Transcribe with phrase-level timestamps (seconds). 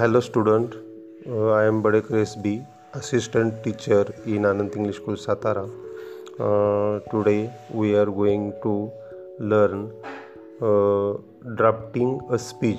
[0.00, 0.68] Hello student
[1.56, 2.60] I am Badekar S B
[2.94, 5.64] assistant teacher in Anand English school Satara
[7.12, 8.88] today we are going to
[9.40, 9.86] learn
[11.56, 12.78] drafting a speech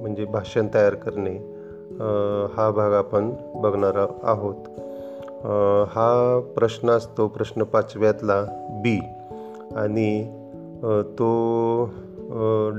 [0.00, 1.52] म्हणजे भाषण तयार करणे.
[1.92, 4.54] Uh, हा भाग आपण बघणार आहोत.
[4.54, 8.98] Uh, हा प्रश्न असतो प्रश्न पाचव्यातला बी
[9.76, 10.28] आणि
[10.84, 11.90] uh, तो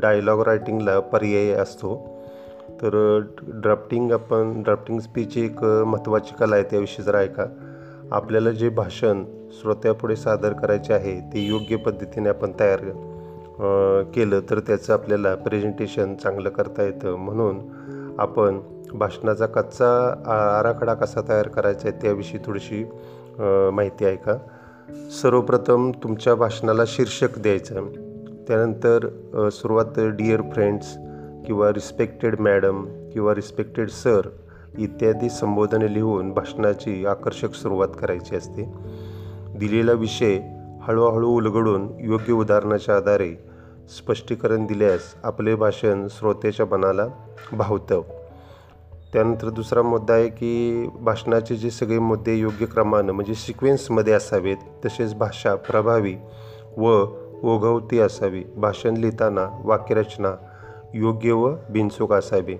[0.02, 2.13] डायलॉग रायटिंगला पर्याय असतो.
[2.82, 2.96] तर
[3.40, 7.46] ड्राफ्टिंग आपण ड्राफ्टिंग स्पीच एक महत्त्वाची कला आहे त्याविषयी जरा ऐका.
[8.12, 9.24] आपल्याला जे भाषण
[9.62, 12.80] श्रोत्यापुढे सादर करायचे आहे ते योग्य पद्धतीने आपण तयार
[14.16, 17.16] केलं तर त्याचं आपल्याला प्रेझेंटेशन चांगलं करता येतं.
[17.16, 17.60] म्हणून
[18.20, 18.60] आपण
[18.94, 19.88] भाषणाचा कच्चा
[20.60, 22.84] आराखडा कसा तयार करायचा आहे त्याविषयी थोडीशी
[23.74, 24.38] माहिती आहे का
[25.22, 27.88] सर्वप्रथम तुमच्या भाषणाला शीर्षक द्यायचं.
[28.48, 29.08] त्यानंतर
[29.52, 30.96] सुरुवात डिअर फ्रेंड्स
[31.46, 34.22] किंवा रिस्पेक्टेड मॅडम किंवा रिस्पेक्टेड सर
[34.78, 38.74] इत्यादी संबोधने लिहून भाषणाची आकर्षक सुरुवात करायची असते.
[39.56, 40.40] दिलेला विषय
[40.82, 43.36] हळूहळू उलगडून योग्य उदाहरणाच्या आधारे
[43.98, 47.08] स्पष्टीकरण दिल्यास आपले भाषण श्रोत्याच्या मनाला
[47.54, 48.02] भावतं.
[49.14, 55.14] त्यानंतर दुसरा मुद्दा आहे की भाषणाचे जे सगळे मुद्दे योग्य क्रमानं म्हणजे सिक्वेन्समध्ये असावेत तसेच
[55.16, 56.16] भाषा प्रभावी
[56.78, 57.06] व
[57.44, 58.44] ओघवती असावी.
[58.58, 60.32] भाषण लिहिताना वाक्यरचना
[60.94, 62.56] योग्य व बिनचूक असावी.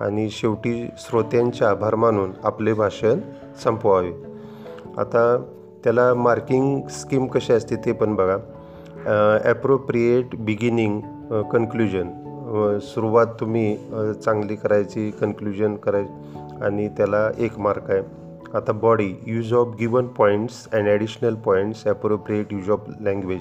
[0.00, 3.20] आणि शेवटी श्रोत्यांचे आभार मानून आपले भाषण
[3.64, 4.12] संपवावे.
[4.98, 5.36] आता
[5.84, 8.36] त्याला मार्किंग स्कीम कशी असते ते पण बघा.
[9.44, 11.00] ॲप्रोप्रिएट बिगिनिंग
[11.52, 12.10] कन्क्लुजन
[12.82, 13.76] सुरुवात तुम्ही
[14.24, 18.00] चांगली करायची कन्क्लुजन करायची आणि त्याला एक मार्क आहे.
[18.54, 23.40] आता body use of given points and additional points appropriate use of language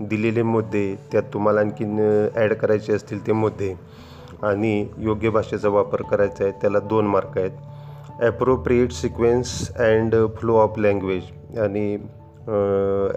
[0.00, 1.98] दिलेले मुद्दे त्यात तुम्हाला आणखीन
[2.34, 3.72] ॲड करायचे असतील ते मुद्दे
[4.42, 7.50] आणि योग्य भाषेचा वापर करायचा आहे त्याला दोन मार्क आहेत.
[8.20, 11.94] Appropriate sequence and flow of language आणि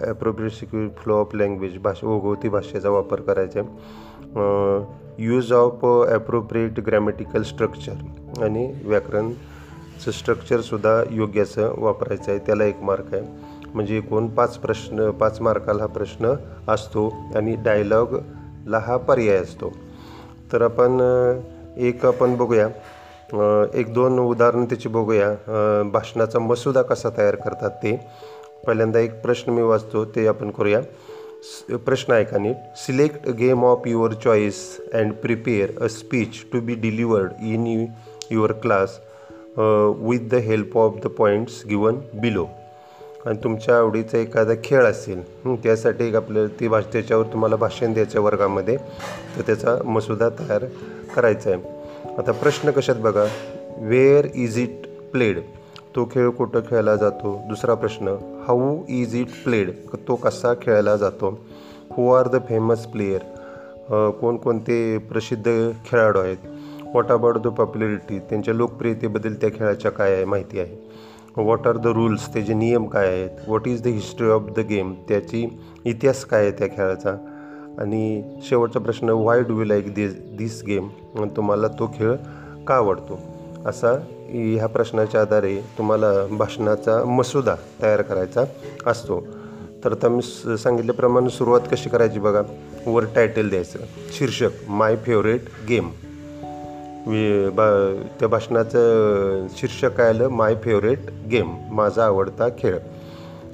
[0.08, 3.66] appropriate sequence flow of language भाषा ओघवती भाषेचा वापर करायचा आहे.
[5.24, 13.22] Use of appropriate grammatical structure आणि व्याकरणचं स्ट्रक्चरसुद्धा योग्याचं वापरायचं आहे त्याला एक मार्क आहे.
[13.74, 16.34] म्हणजे एकूण पाच प्रश्न पाच मार्काला हा प्रश्न
[16.68, 19.72] असतो आणि डायलॉगला हा पर्याय असतो.
[20.52, 21.00] तर आपण
[21.76, 22.68] एक आपण बघूया.
[23.74, 25.30] एक दोन उदाहरणं त्याची बघूया.
[25.92, 27.96] भाषणाचा मसुदा कसा तयार करतात ते.
[28.66, 30.80] पहिल्यांदा एक प्रश्न मी वाचतो ते आपण करूया.
[31.86, 32.56] प्रश्न ऐका नीट?
[32.76, 34.60] Select game of your choice
[34.94, 37.86] and prepare a speech to be delivered in
[38.30, 38.98] your class
[39.58, 42.46] with the help of the points given below
[43.26, 45.22] आणि तुमच्या आवडीचा एखादा खेळ असेल
[45.62, 48.76] त्यासाठी एक आपलं ती भाष त्याच्यावर तुम्हाला भाषण द्यायचं वर्गामध्ये.
[49.36, 50.64] तर त्याचा मसुदा तयार
[51.14, 51.76] करायचा आहे.
[52.18, 53.24] आता प्रश्न कशात बघा?
[53.78, 55.40] वेअर इज इट प्लेड
[55.96, 57.36] तो खेळ कुठं खेळला जातो?
[57.48, 59.70] दुसरा प्रश्न हाऊ इज इट प्लेड
[60.08, 61.30] तो कसा खेळला जातो?
[61.90, 65.46] Who are the famous player कोणकोणते प्रसिद्ध
[65.86, 66.36] खेळाडू आहेत?
[66.94, 70.87] वॉट अबाउट द पॉप्युलरिटी त्यांच्या लोकप्रियतेबद्दल त्या खेळाच्या काय आहे माहिती आहे?
[71.38, 73.30] व्हॉट आर द रूल्स त्याचे नियम काय आहेत?
[73.46, 75.46] What is the history of the game त्याची
[75.84, 77.16] इतिहास काय आहे त्या खेळाचा?
[77.78, 80.88] आणि शेवटचा प्रश्न why do you like this this game
[81.36, 82.14] तुम्हाला तो खेळ
[82.66, 83.18] का आवडतो?
[83.66, 83.92] असा
[84.28, 88.44] ह्या प्रश्नाच्या आधारे तुम्हाला भाषणाचा मसुदा तयार करायचा
[88.86, 89.26] असतो.
[89.84, 90.22] तर आता मी
[90.58, 92.42] सांगितल्याप्रमाणे सुरुवात कशी करायची बघा.
[92.86, 93.78] वर टायटल द्यायचं.
[94.12, 95.88] शीर्षक माय फेवरेट गेम
[97.08, 97.66] बा
[98.20, 100.28] त्या भाषणाचं शीर्षक काय आलं?
[100.28, 102.78] माय फेवरेट गेम माझा आवडता खेळ.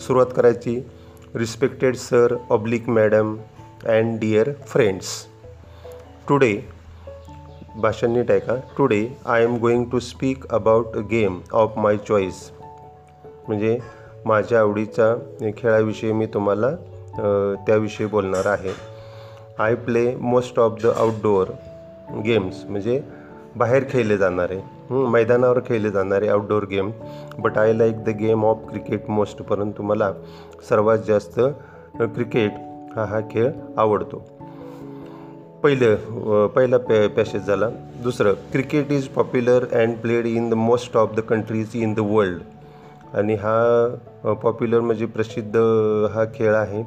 [0.01, 0.81] सुरुवात करायची.
[1.35, 3.37] Respected sir oblique madam
[3.87, 5.07] and dear friends
[6.29, 6.55] today
[7.77, 8.57] भाषण नीट आहे का?
[8.79, 12.51] Today I am going to speak about a game of my choice
[13.49, 13.79] म्हणजे
[14.27, 15.15] माझ्या आवडीचा
[15.59, 16.71] खेळाविषयी मी तुम्हाला
[17.67, 18.73] त्याविषयी बोलणार आहे.
[19.59, 21.51] I play most of the outdoor
[22.25, 23.01] games म्हणजे
[23.57, 24.61] बाहेर खेळले जाणारे
[24.91, 26.91] मैदानावर खेळले जाणारे outdoor game
[27.39, 30.13] but I like the game of cricket most परंतु मला
[30.69, 31.41] सर्वात जास्त
[32.01, 32.53] क्रिकेट
[32.97, 34.23] हा हा खेळ आवडतो.
[35.63, 37.69] पहिलं पहिला पॅ पॅसेज झाला.
[38.03, 42.43] दुसरं cricket is popular and played in the most of the countries in the world
[43.17, 45.57] आणि हा पॉप्युलर म्हणजे प्रसिद्ध
[46.15, 46.83] हा खेळ आहे.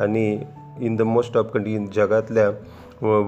[0.00, 0.40] आणि
[0.80, 2.50] in the most of country जगातल्या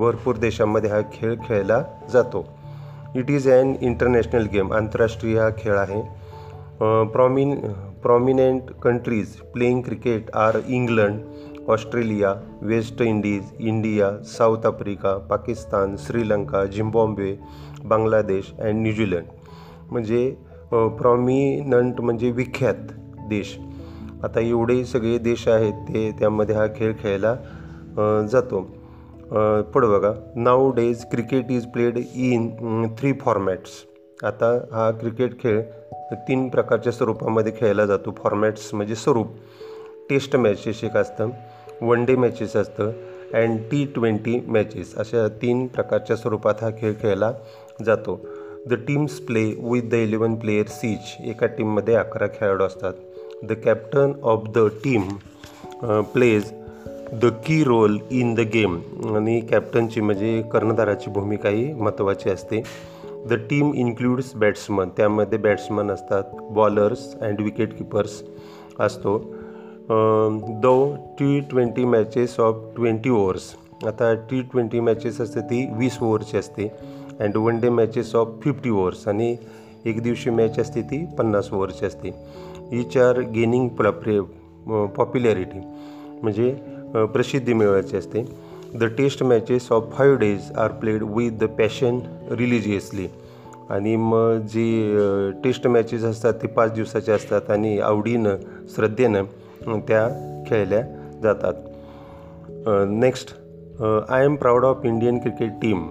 [0.00, 2.46] भरपूर देशामध्ये हा खेळ खेळला जातो.
[3.16, 6.02] It is an international game आंतरराष्ट्रीय हा खेळ आहे
[7.12, 7.54] prominent
[8.02, 12.32] prominent countries playing cricket are England Australia
[12.62, 17.32] West Indies India South Africa Pakistan Sri Lanka Zimbabwe
[17.84, 19.26] Bangladesh and New Zealand
[19.90, 20.28] म्हणजे
[20.72, 22.92] प्रॉमिनंट म्हणजे विख्यात
[23.28, 23.56] देश.
[24.24, 27.34] आता एवढे सगळे देश आहेत ते त्यामध्ये हा खेळ खेळला
[28.32, 28.66] जातो.
[29.32, 30.12] पुढं बघा.
[30.72, 33.70] Nowadays cricket is played in three formats
[34.24, 35.60] आता हा क्रिकेट खेळ
[36.28, 38.14] तीन प्रकारच्या स्वरूपामध्ये खेळला जातो.
[38.18, 39.34] फॉर्मॅट्स म्हणजे स्वरूप.
[40.10, 41.30] टेस्ट मॅचेस एक असतं.
[41.82, 42.92] वन डे मॅचेस असतं.
[43.34, 47.32] अँड टी ट्वेंटी मॅचेस अशा तीन प्रकारच्या स्वरूपात हा खेळ खेळला
[47.86, 48.20] जातो.
[48.68, 52.92] The teams play with the eleven players each एका टीममध्ये अकरा खेळाडू असतात.
[53.42, 55.02] The captain of the team
[56.12, 56.52] plays
[57.12, 58.76] the key role in the game
[59.16, 62.62] आणि कॅप्टनची म्हणजे कर्णधाराची भूमिका ही महत्त्वाची असते.
[63.28, 66.34] द टीम इन्क्लूड्स बॅट्समन त्यामध्ये बॅट्समन असतात.
[66.54, 68.22] बॉलर्स अँड विकेट किपर्स
[68.78, 69.18] असतो
[70.62, 70.66] the
[71.18, 73.54] T twenty matches of twenty overs
[73.86, 76.68] आता टी ट्वेंटी मॅचेस असते ती वीस ओव्हरची असते.
[77.20, 79.34] And one day matches of fifty overs आणि
[79.86, 82.14] एक दिवशी मॅच असते ती पन्नास ओव्हरची असते.
[82.72, 84.20] Each are gaining pre
[84.96, 85.60] popularity
[86.22, 86.54] म्हणजे
[87.12, 88.24] प्रसिद्धी मिळवायची असते.
[88.74, 91.98] The test matches of five days are played with the passion
[92.30, 93.06] religiously
[93.70, 94.92] आणि मग जी
[95.44, 98.36] टेस्ट मॅचेस असतात ते पाच दिवसाचे असतात आणि आवडीनं
[98.74, 99.24] श्रद्धेनं
[99.88, 100.08] त्या
[100.48, 100.80] खेळल्या
[101.22, 101.54] जातात.
[102.88, 103.34] Next
[104.08, 105.82] I am proud of Indian cricket team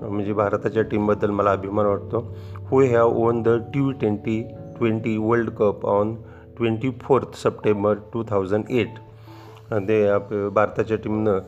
[0.00, 2.18] म्हणजे भारताच्या टीमबद्दल मला अभिमान वाटतो.
[2.70, 4.42] Who have won the T twenty
[4.78, 6.14] twenty world cup on
[6.56, 8.98] twenty fourth September two thousand eight
[9.70, 11.38] ते आप भारताच्या टीमनं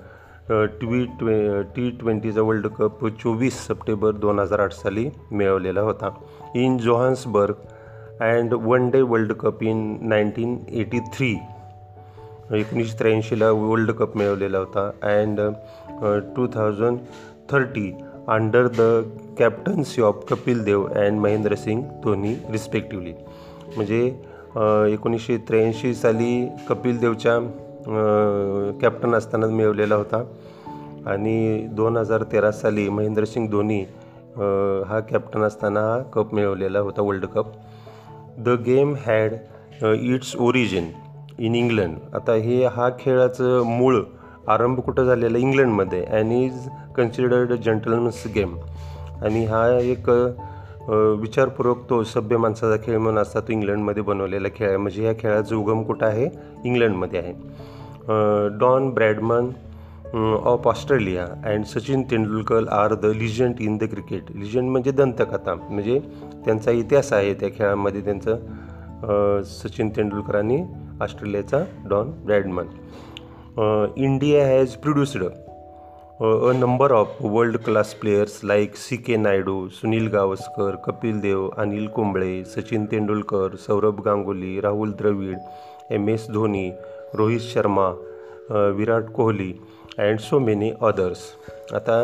[0.81, 6.11] ट्वी ट्वे टी ट्वेंटीचा वर्ल्ड कप चोवीस सप्टेंबर दोन हजार आठ साली मिळवलेला होता.
[6.55, 7.55] In Johannesburg
[8.25, 11.31] and one day world cup in nineteen eighty three
[12.58, 14.90] एकोणीसशे त्र्याऐंशीला वर्ल्ड कप मिळवलेला होता.
[15.02, 15.40] And
[16.37, 16.99] two thousand
[17.50, 17.90] thirty
[18.28, 18.81] under the
[19.38, 23.12] captaincy of Kapil Dev and Mahendra Singh Dhoni respectively
[23.76, 24.05] म्हणजे
[24.93, 27.38] एकोणीसशे त्र्याऐंशी साली कपिल देवच्या
[28.81, 30.23] कॅप्टन असताना मिळवलेला होता.
[31.06, 33.81] आणि दोन हजार तेरा साली महेंद्रसिंग धोनी
[34.88, 37.47] हा कॅप्टन असताना हा कप मिळवलेला होता world cup
[38.38, 39.32] the game had
[40.00, 40.91] its origin
[41.38, 43.97] in England आता हे हा खेळाचं मूळ
[44.49, 48.56] आरंभ कुठं झालेला इंग्लंडमध्ये and is considered gentleman's game
[49.23, 50.11] आणि हा एक
[50.90, 54.76] विचारपूर्वक तो सभ्य माणसाचा खेळ म्हणून असता तो इंग्लंडमध्ये बनवलेला खेळ आहे.
[54.76, 56.28] म्हणजे या खेळाचं उगम कुठं आहे?
[56.64, 57.32] इंग्लंडमध्ये आहे.
[58.58, 59.50] Don Bradman
[60.44, 64.30] of Australia and Sachin Tendulkar are the legend in the cricket.
[64.37, 65.54] Legend म्हणजे दंतकथा.
[65.54, 65.99] म्हणजे
[66.44, 70.62] त्यांचा इतिहास आहे त्या खेळामध्ये त्यांचं सचिन तेंडुलकर आणि
[71.00, 72.66] ऑस्ट्रेलियाचा Don Bradman.
[73.97, 75.25] India has produced
[76.21, 81.87] a number of world class players like C K Naidu Sunil Gavaskar Kapil Dev Anil
[81.87, 85.39] Kumble Sachin Tendulkar Saurav Ganguly Rahul Dravid
[85.95, 86.69] M S Dhoni
[87.19, 87.89] Rohit Sharma
[88.77, 89.53] Virat Kohli
[89.99, 91.23] and so many others
[91.75, 91.99] आता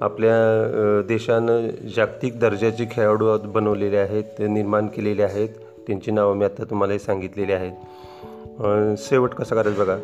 [0.00, 5.48] आपल्या देशानं जागतिक दर्जाचे खेळाडू बनवलेले आहेत ते निर्माण केलेले आहेत.
[5.86, 7.72] त्यांची नावं मी आता तुम्हाला सांगितलेली आहेत.
[8.98, 9.96] शेवट कसं करायचं बघा.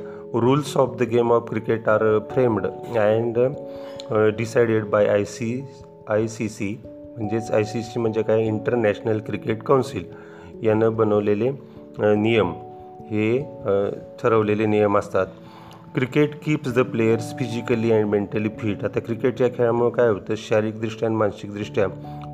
[0.44, 3.38] Rules of the game of cricket are framed and
[4.36, 5.48] decided by I C
[6.10, 8.46] I C C म्हणजेच आय सी सी म्हणजे काय?
[8.46, 10.04] इंटरनॅशनल क्रिकेट काउन्सिल
[10.62, 11.50] यानं बनवलेले
[11.98, 12.52] नियम
[13.10, 13.38] हे
[14.22, 15.26] ठरवलेले नियम असतात.
[15.94, 20.34] Cricket keeps the players physically and mentally fit आता क्रिकेटच्या खेळामुळे काय होतं?
[20.38, 21.86] शारीरिकदृष्ट्या आणि मानसिकदृष्ट्या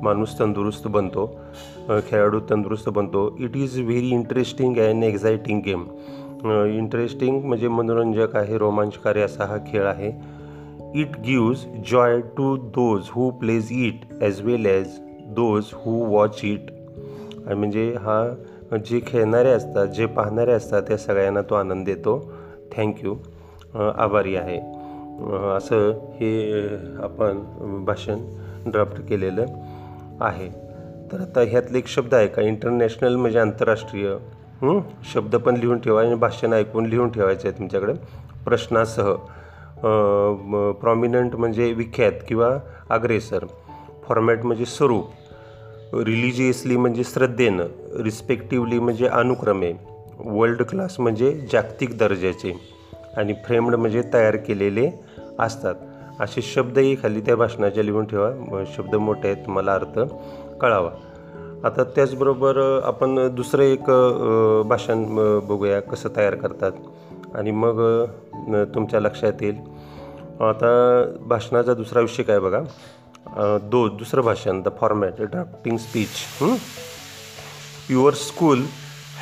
[0.03, 1.25] माणूस तंदुरुस्त बनतो.
[2.09, 3.25] खेळाडू तंदुरुस्त बनतो.
[3.39, 5.83] It is very interesting and exciting game
[6.45, 10.11] interesting म्हणजे मनोरंजक आहे रोमांचकारी असा हा खेळ आहे.
[11.01, 14.97] It gives joy to those who plays it as well as
[15.35, 16.71] those who watch it
[17.45, 22.19] आणि म्हणजे हा जे खेळणारे असतात जे पाहणारे असतात त्या सगळ्यांना तो आनंद देतो.
[22.75, 23.15] थँक्यू
[23.75, 24.57] आभारी आहे.
[25.57, 26.67] असं हे
[27.03, 27.39] आपण
[27.85, 28.19] भाषण
[28.67, 29.45] ड्राफ्ट केलेलं
[30.21, 30.49] आहे.
[31.11, 32.41] तर आता ह्यातले एक शब्द आहे का?
[32.41, 34.15] इंटरनॅशनल म्हणजे आंतरराष्ट्रीय.
[35.13, 37.93] शब्द पण लिहून ठेवा आणि भाषण ऐकून लिहून ठेवायचं आहे तुमच्याकडे.
[38.45, 39.13] प्रश्नासह
[40.71, 42.57] प्रॉमिनंट म्हणजे विख्यात किंवा
[42.89, 43.45] अग्रेसर.
[44.07, 45.05] फॉर्मॅट म्हणजे स्वरूप.
[45.93, 47.63] रिलिजियसली म्हणजे श्रद्धेनं.
[48.03, 49.73] रिस्पेक्टिवली म्हणजे अनुक्रमे.
[50.19, 52.59] वर्ल्ड क्लास म्हणजे जागतिक दर्जाचे.
[53.17, 54.91] आणि फ्रेम्ड म्हणजे तयार केलेले
[55.39, 55.75] असतात.
[56.19, 58.63] असे शब्दही खाली त्या भाषणाच्या लिहून ठेवा.
[58.77, 59.99] शब्द मोठे आहेत तुम्हाला अर्थ
[60.61, 60.89] कळावा.
[61.65, 63.89] आता त्याचबरोबर आपण दुसरं एक
[64.69, 65.03] भाषण
[65.47, 66.71] बघूया कसं तयार करतात.
[67.35, 67.79] आणि मग
[68.73, 69.55] तुमच्या लक्षात येईल.
[70.47, 70.71] आता
[71.27, 72.59] भाषणाचा दुसरा विषय काय बघा?
[73.71, 76.09] दो दुसरं भाषण the format drafting speech
[77.89, 78.61] your school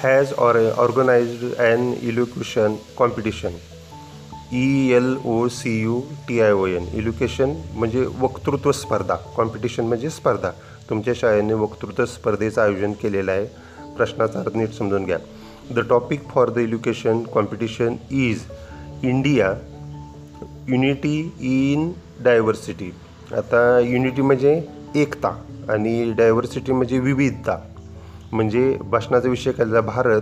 [0.03, 3.55] has or organised and elocution competition
[4.53, 9.15] E L O C U T I O N elocution म्हणजे वक्तृत्व स्पर्धा.
[9.35, 10.51] कॉम्पिटिशन म्हणजे स्पर्धा.
[10.89, 13.45] तुमच्या शाळेने वक्तृत्व स्पर्धेचं आयोजन केलेलं आहे.
[13.97, 15.17] प्रश्नाचा अर्थ नीट समजून घ्या.
[15.71, 18.41] The topic for the education competition is
[19.03, 19.53] India
[20.69, 21.91] unity in
[22.23, 22.91] diversity
[23.37, 24.61] आता युनिटी म्हणजे
[24.95, 25.29] एकता
[25.69, 27.57] आणि डायव्हर्सिटी म्हणजे विविधता.
[28.31, 30.21] म्हणजे भाषणाचा विषय केलेला भारत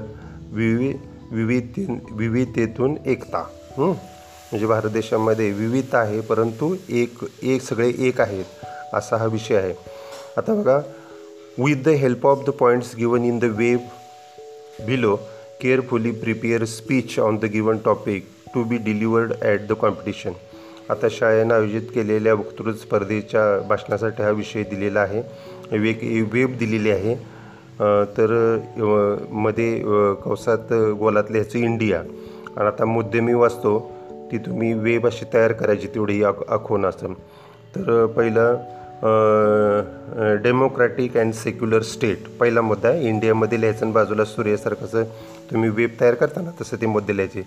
[0.52, 0.94] विवि
[1.32, 3.44] विविधते विविधतेतून एकता.
[3.78, 9.74] म्हणजे भारत देशामध्ये विविधता आहे परंतु एक एक सगळे एक आहेत असा हा विषय आहे.
[10.38, 10.78] आता बघा
[11.60, 13.88] with the help of the points given in the web
[14.86, 15.16] below
[15.62, 20.34] carefully prepare speech on the given topic to be delivered at the competition
[20.92, 25.22] आता शाळेनं आयोजित केलेल्या वक्तृत्व स्पर्धेच्या भाषणासाठी हा विषय दिलेला आहे.
[25.72, 27.16] वेग वेब दिलेली आहे.
[28.18, 28.32] तर
[29.30, 29.78] मध्ये
[30.24, 33.78] कवसात गोलातले ह्याचं इंडिया आणि आता मुद्दे मी वाचतो
[34.32, 37.14] ती तुम्ही वेब अशी तयार करायची तेवढी आख आखून असं
[37.76, 38.58] तर पहिलं
[40.44, 45.04] डेमोक्रॅटिक अँड सेक्युलर स्टेट पहिला मुद्दा आहे इंडियामध्ये लिहायचं आणि बाजूला सूर्यासारखं
[45.52, 47.44] तुम्ही वेब तयार करताना तसं ते मुद्दे लिहायचे.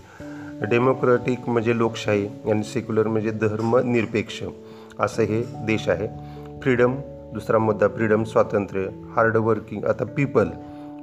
[0.71, 4.43] डेमोक्रॅटिक म्हणजे लोकशाही आणि सेक्युलर म्हणजे धर्मनिरपेक्ष
[5.01, 6.09] असं हे देश आहे.
[6.63, 6.95] फ्रीडम
[7.33, 10.49] दुसरा मुद्दा फ्रीडम स्वातंत्र्य हार्ड वर्किंग आता पीपल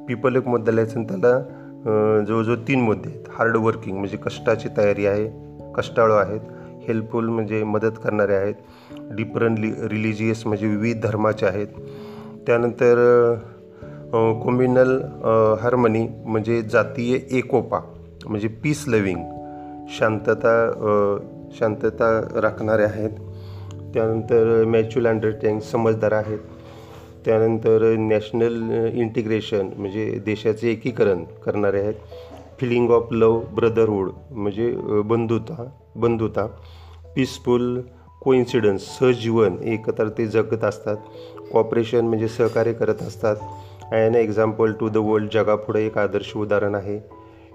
[0.08, 3.30] पीपल एक मुद्दा लिहायचं आणि त्याला जवळजवळ तीन मुद्दे आहेत.
[3.38, 5.30] हार्ड वर्किंग म्हणजे कष्टाची तयारी आहे
[5.76, 8.56] कष्टाळू आहेत हेल्पफुल म्हणजे मदत करणारे आहेत.
[9.16, 11.68] डिफरंट लि रिलिजियस म्हणजे विविध धर्माचे आहेत.
[12.48, 12.96] त्यानंतर
[14.44, 15.00] कोम्युनल
[15.62, 17.80] हार्मनी म्हणजे जातीय एकोपा
[18.26, 19.24] म्हणजे पीस लविंग
[19.98, 20.54] शांतता
[21.60, 22.10] शांतता
[22.42, 23.10] राखणारे आहेत.
[23.94, 26.40] त्यानंतर मॅच्युअल अंडरस्टँडिंग समजदार आहेत.
[27.26, 31.94] त्यानंतर नॅशनल इंटिग्रेशन म्हणजे देशाचे एकीकरण करणारे आहेत.
[32.60, 34.72] फिलिंग ऑफ लव ब्रदरहूड म्हणजे
[35.08, 36.46] बंधुता बंधुता.
[37.16, 37.80] पीसफुल
[38.22, 40.98] कोइन्सिडन्स सहजीवन एकत्र ते जगत असतात.
[41.52, 43.36] कॉपरेशन म्हणजे सहकार्य करत असतात.
[43.92, 46.96] And example to the world जगापुढे एक आदर्श उदाहरण आहे.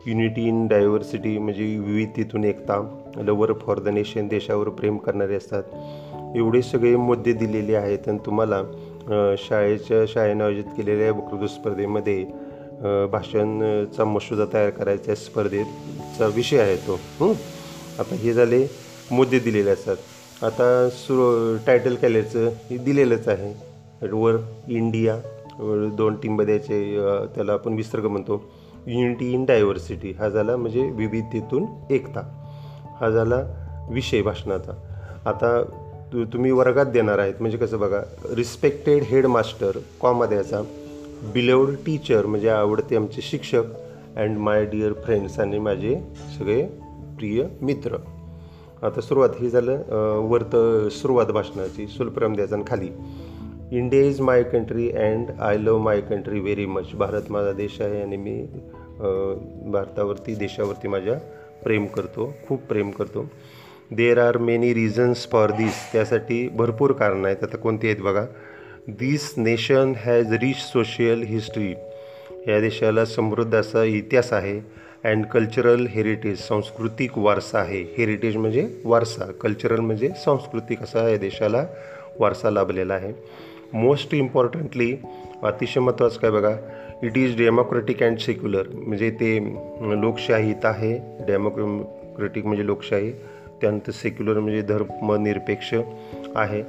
[0.07, 2.81] युनिटी इन डायव्हर्सिटी म्हणजे विविधतेतून एकता
[3.27, 5.63] लवर फॉर द नेशन देशावर प्रेम करणारे असतात.
[6.37, 8.63] एवढे सगळे मुद्दे दिलेले आहेत आणि तुम्हाला
[9.39, 12.25] शाळेच्या शाळेनं आयोजित केलेल्या वक्तृत्व स्पर्धेमध्ये
[13.13, 16.99] भाषणचा मसुदा तयार करायचा स्पर्धेचा विषय आहे तो.
[17.99, 18.67] आता हे झाले
[19.11, 19.97] मुद्दे दिलेले असतात.
[20.43, 23.53] आता सुरू टायटल केल्याचं हे दिलेलंच आहे.
[24.13, 24.37] वर
[24.69, 25.17] इंडिया
[25.97, 26.99] दोन टीम द्यायचे
[27.35, 28.45] त्याला आपण विसर्ग म्हणतो.
[28.87, 32.21] युनिटी इन डायव्हर्सिटी हा झाला म्हणजे विविधतेतून एकता.
[33.01, 33.41] हा झाला
[33.91, 34.73] विषय भाषणाचा.
[35.27, 35.63] आता
[36.13, 37.35] तु तुम्ही वर्गात देणार आहेत.
[37.41, 38.01] म्हणजे कसं बघा
[38.31, 40.63] रिस्पेक्टेड हेडमास्टर कॉमा द्यायचा.
[41.87, 43.63] टीचर म्हणजे आवडते आमचे शिक्षक.
[44.17, 46.01] अँड माय डिअर फ्रेंड्स आणि माझे
[46.39, 46.67] सगळे
[47.19, 47.97] प्रिय मित्र.
[48.85, 49.83] आता सुरुवात ही झालं
[50.31, 50.57] वर्त
[50.93, 52.89] सुरुवात भाषणाची सुलप्रम द्यायचा खाली.
[53.73, 58.03] India is my country and I love my country very much Bharat माझा देश आहे
[58.03, 58.41] आणि मी
[59.73, 61.15] भारतावरती देशावरती माझ्या
[61.65, 63.27] प्रेम करतो खूप प्रेम करतो.
[63.91, 67.43] There are many reasons for this त्यासाठी भरपूर कारणं आहेत.
[67.43, 68.25] आता कोणती आहेत बघा.
[68.89, 71.71] This nation has rich social history
[72.49, 74.59] या देशाला समृद्ध असा इतिहास आहे.
[75.05, 77.81] अँड कल्चरल हेरिटेज सांस्कृतिक वारसा आहे.
[77.97, 79.25] हेरिटेज म्हणजे वारसा.
[79.41, 81.65] कल्चरल म्हणजे सांस्कृतिक असा या देशाला
[82.21, 83.13] वारसा लाभलेला आहे.
[83.73, 84.95] मोस्ट इम्पॉर्टंटली
[85.43, 86.55] अतिशय महत्त्वाचं काय बघा?
[87.03, 89.39] It is democratic and secular म्हणजे ते
[90.01, 90.97] लोकशाहीत आहे.
[91.27, 93.13] डेमोक्रेटिक म्हणजे लोकशाही.
[93.61, 95.75] त्यानंतर सेक्युलर म्हणजे धर्मनिरपेक्ष
[96.37, 96.63] आहे.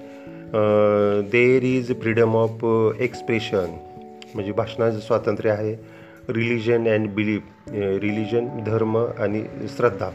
[1.32, 2.66] There is freedom of
[3.00, 3.78] expression
[4.34, 5.76] म्हणजे भाषणाचं स्वातंत्र्य आहे.
[6.30, 9.44] रिलिजन अँड बिलीफ रिलिजन धर्म आणि
[9.78, 10.10] श्रद्धा.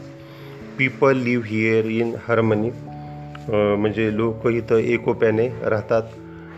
[0.77, 2.69] People live here in harmony
[3.49, 6.03] म्हणजे लोक इथं एकोप्याने राहतात.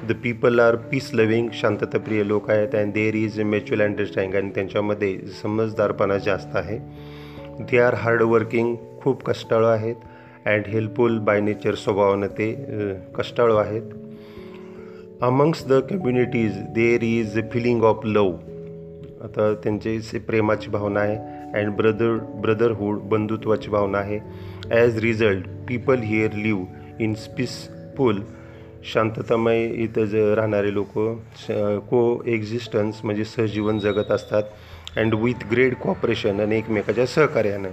[0.08, 5.18] The people are peace loving शांतताप्रिय लोक आहेत and there is mutual understanding आणि त्यांच्यामध्ये
[5.42, 6.78] समजदारपणा जास्त आहे.
[7.60, 9.96] दे आर हार्डवर्किंग खूप कष्टाळू आहेत
[10.46, 12.54] अँड हेल्पफुल बाय नेचर स्वभावानं ते
[13.16, 13.94] कष्टाळू आहेत.
[15.22, 18.32] Amongst the communities there is feeling of love
[19.24, 21.16] आता त्यांचे प्रेमाची भावना आहे.
[21.60, 24.20] अँड ब्रदर ब्रदरहूड बंधुत्वाची भावना आहे.
[24.72, 28.22] As result people here live in peaceful
[28.94, 30.98] शांततामय इथं ज राहणारे लोक
[31.90, 34.44] को एक्झिस्टन्स म्हणजे सहजीवन जगत असतात.
[34.98, 37.70] अँड विथ ग्रेट कॉपरेशन आणि एकमेकाच्या सहकार्यानं.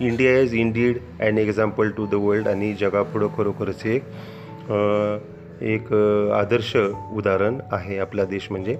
[0.00, 4.02] India is indeed and example to the world आणि जगापुढं खरोखरच एक
[5.62, 5.92] एक
[6.32, 8.76] आदर्श उदाहरण आहे आपला देश म्हणजे.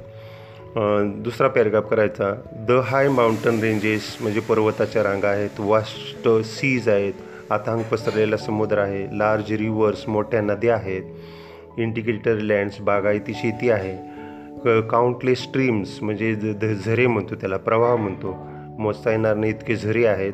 [0.76, 2.32] दुसरा पॅरेग्राफ करायचा.
[2.68, 9.06] द हाय माउंटन रेंजेस म्हणजे पर्वताच्या रांगा आहेत वास्ट सीज आहेत आतांग पसरलेला समुद्र आहे
[9.18, 17.06] लार्ज रिव्हर्स मोठ्या नद्या आहेत इंडिकेटर लँड्स बागायती शेती आहे काउंटलेस स्ट्रीम्स म्हणजे ध- झरे
[17.06, 18.36] म्हणतो त्याला प्रवाह म्हणतो.
[18.78, 20.32] मोजता येणार नाही इतके झरे आहेत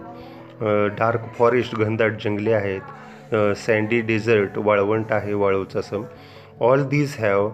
[0.98, 6.02] डार्क फॉरेस्ट घनदाट जंगले आहेत सँडी डेझर्ट वाळवंट आहे वाळवचा असं.
[6.60, 7.48] All these have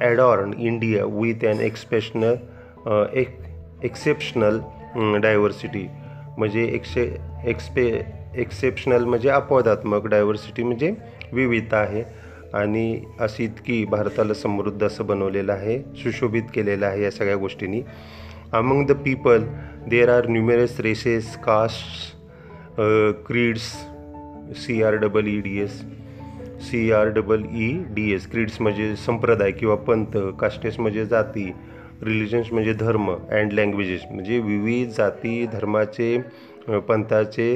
[0.00, 2.34] adorn India with an exceptional
[3.18, 3.36] एक
[3.84, 4.58] एक्सेप्शनल
[5.20, 5.86] डायव्हर्सिटी
[6.38, 7.10] म्हणजे एक्से
[7.44, 7.86] एक्सपे
[8.40, 10.92] एक्सेप्शनल म्हणजे अपवादात्मक डायव्हर्सिटी म्हणजे
[11.32, 12.02] विविधता आहे.
[12.54, 17.80] आणि अशी इतकी भारताला समृद्ध असं बनवलेलं आहे सुशोभित केलेलं आहे या सगळ्या गोष्टींनी.
[18.52, 19.44] Among the people
[19.90, 22.16] there are numerous races caste
[23.26, 23.72] creeds
[24.56, 25.80] C R double E D S
[26.62, 31.50] C R double E D S creeds म्हणजे संप्रदाय किंवा पंथ कास्टेस म्हणजे जाती
[32.02, 36.16] रिलिजन्स म्हणजे धर्म अँड लँग्वेजेस म्हणजे विविध जाती धर्माचे
[36.88, 37.52] पंथाचे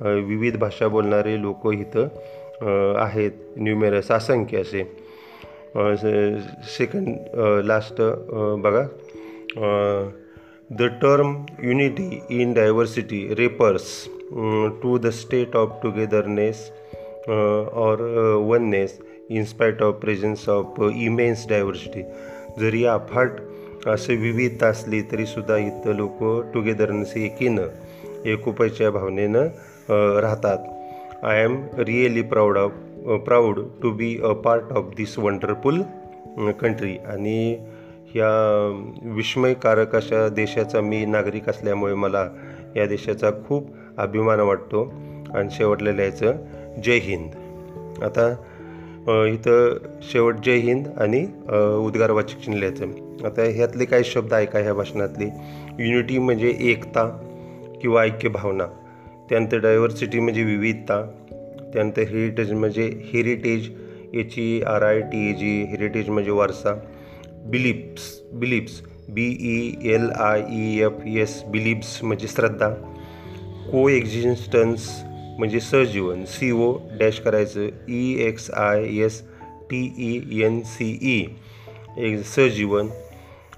[0.00, 3.30] विविध भाषा बोलणारे लोक इथं आहेत.
[3.56, 4.82] न्युमेरस असंख्य असे.
[6.76, 8.00] सेकंड लास्ट
[8.62, 8.82] बघा.
[10.70, 13.84] The term unity in diversity refers
[14.82, 16.70] to the state of togetherness
[17.28, 18.00] or
[18.46, 18.98] oneness
[19.30, 22.02] in spite of presence of immense diversity
[22.60, 23.30] जरी अफाट
[23.86, 26.22] असे विविधता असली तरीसुद्धा इथं लोक
[26.54, 27.66] टुगेदरनेस एकीनं
[28.26, 30.58] एकोपाच्या भावनेनं uh, राहतात.
[31.24, 32.72] I am really proud of
[33.26, 35.82] proud to be a part of this wonderful
[36.60, 37.56] country आणि
[38.14, 38.28] ह्या
[38.70, 42.28] um, विस्मयकारक अशा देशाचा मी नागरिक असल्यामुळे मला
[42.76, 44.92] या देशाचा खूप अभिमान वाटतो.
[45.34, 46.32] आणि शेवटला लिहायचं
[46.84, 47.30] जय हिंद.
[48.04, 48.30] आता
[49.28, 51.20] इथं शेवट जय हिंद आणि
[51.86, 55.24] उद्गारवाचक चिन्ह लिहायचं आता ह्यातले काही शब्द ऐका ह्या भाषणातले.
[55.78, 57.04] युनिटी म्हणजे एकता
[57.82, 58.66] किंवा ऐक्य भावना
[59.30, 61.02] त्यानंतर डायव्हर्सिटी म्हणजे विविधता.
[61.72, 63.68] त्यानंतर हेरिटेज म्हणजे heritage
[64.20, 66.74] H E R I T A G heritage म्हणजे वारसा.
[67.50, 68.02] Beliefs
[68.32, 72.68] beliefs B E L I E F S beliefs म्हणजे श्रद्धा.
[73.70, 74.88] को एक्झिस्टन्स
[75.40, 79.20] म्हणजे सहजीवन सी ओ डॅश करायचं E X I S
[79.70, 81.20] T E N C E
[82.06, 82.88] एक सहजीवन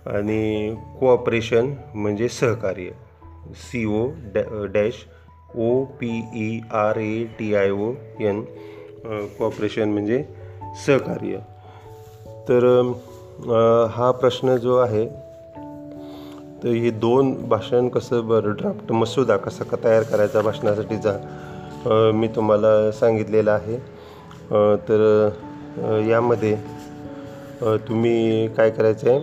[0.06, 2.90] आणि कोऑपरेशन म्हणजे सहकार्य.
[3.62, 4.42] C O डॅ
[4.72, 5.04] dash
[5.56, 8.40] O P E R A T I O N
[9.38, 10.22] cooperation म्हणजे
[10.86, 11.38] सहकार्य.
[12.48, 12.92] तर
[13.94, 15.06] हा प्रश्न जो आहे
[16.62, 21.48] तर हे दोन भाषण कसं बरं ड्राफ्ट मसुदा कसा का तयार करायचा भाषणासाठीचा जा
[21.86, 23.76] मी तुम्हाला सांगितलेलं आहे.
[24.88, 25.28] तर
[26.08, 26.54] यामध्ये
[27.88, 29.20] तुम्ही काय करायचं आहे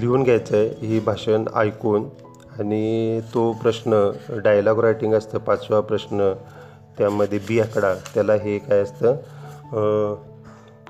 [0.00, 2.04] लिहून घ्यायचं आहे ही भाषण ऐकून
[2.60, 4.00] आणि तो प्रश्न
[4.44, 6.32] डायलॉग रायटिंग असतं पाचवा प्रश्न
[6.98, 9.14] त्यामध्ये बी आकडा त्याला हे काय असतं?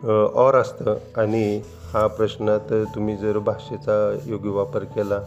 [0.05, 1.61] ऑर और असतं आणि
[1.92, 3.94] हा प्रश्नात तुम्ही जर भाषेचा
[4.27, 5.20] योग्य वापर केला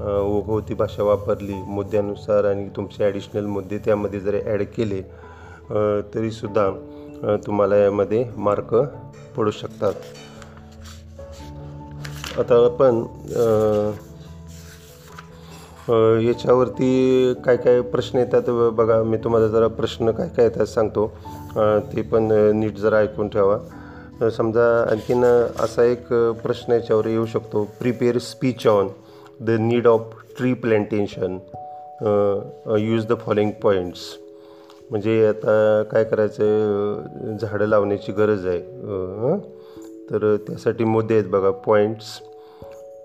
[0.00, 5.00] ओघवती भाषा वापरली मुद्द्यानुसार आणि तुमचे ॲडिशनल मुद्दे त्यामध्ये जर ॲड केले
[6.14, 6.70] तरीसुद्धा
[7.46, 8.74] तुम्हाला यामध्ये मार्क
[9.36, 9.94] पडू शकतात.
[12.38, 13.02] आता आपण
[16.24, 21.06] याच्यावरती काय काय प्रश्न येतात बघा मी तुम्हाला जरा प्रश्न काय काय येतात सांगतो.
[21.94, 23.58] ते पण नीट जरा ऐकून ठेवा.
[24.36, 27.64] समजा आणखीन असा एक प्रश्न याच्यावर येऊ शकतो.
[27.80, 28.88] Prepare speech on
[29.40, 31.38] the need of tree plantation
[32.78, 34.00] use the following points
[34.90, 38.60] म्हणजे आता काय करायचं झाडं लावण्याची गरज आहे
[40.10, 42.20] तर त्यासाठी मुद्दे आहेत बघा पॉईंट्स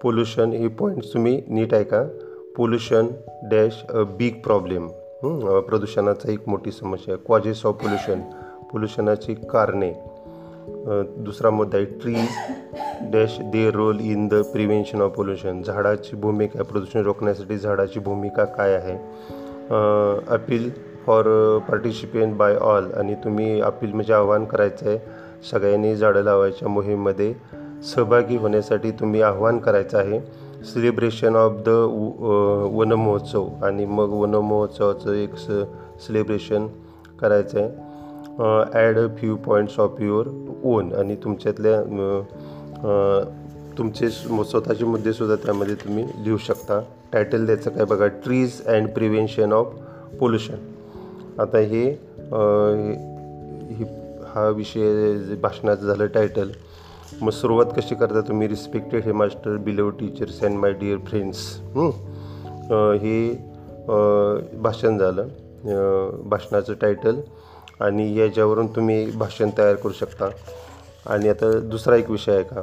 [0.04, 2.04] पोल्युशन हे पॉईंट्स तुम्ही नीट ऐका.
[2.58, 3.08] Pollution
[3.52, 4.88] dash a big problem
[5.68, 7.24] प्रदूषणाचा एक मोठी समस्या आहे.
[7.28, 8.22] कॉजेस ऑफ पोल्युशन
[8.72, 9.92] पोल्युशनाची कारणे.
[10.68, 12.16] दुसरा मुद्दा आहे tree
[13.12, 18.74] dash their role in the prevention of pollution झाडाची भूमिका प्रदूषण रोखण्यासाठी झाडाची भूमिका काय
[18.74, 18.98] आहे?
[20.34, 20.70] Appeal
[21.06, 21.26] for
[21.70, 24.98] participant by all आणि तुम्ही अपील म्हणजे आव्हान करायचं आहे
[25.52, 27.34] सगळ्यांनी झाडं लावायच्या मोहीममध्ये
[27.86, 30.20] सहभागी होण्यासाठी तुम्ही आव्हान करायचं आहे.
[30.66, 31.70] Celebration of the
[32.74, 33.48] Van Mahotsav.
[33.64, 35.48] आणि मग वनमहोत्सवाचं एक स
[36.00, 36.68] सेलिब्रेशन
[37.22, 37.92] करायचं आहे
[38.74, 40.28] add a few points of your
[40.66, 41.82] own आणि तुमच्यातल्या
[43.78, 46.80] तुमचे स्वतःचे मुद्देसुद्धा त्यामध्ये तुम्ही लिहू शकता.
[47.14, 49.74] टायटल द्यायचं काय बघा trees and prevention of
[50.20, 51.84] pollution आता हे
[53.70, 53.84] ही
[54.34, 56.52] हा विषय जे भाषणाचं झालं टायटल
[57.22, 58.48] मग सुरुवात कशी करता तुम्ही?
[58.48, 61.46] Respected head master below teachers and my dear friends
[63.02, 63.34] हे?
[64.62, 65.28] भाषण झालं.
[66.30, 67.20] भाषणाचं टायटल
[67.82, 70.30] आणि याच्यावरून तुम्ही भाषण तयार करू शकता.
[71.06, 72.62] आणि आता दुसरा एक विषय आहे का?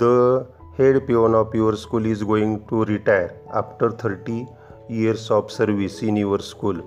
[0.00, 0.04] The
[0.78, 3.28] head peon of your school is going to retire
[3.58, 4.44] after thirty
[4.90, 6.80] years of service in your school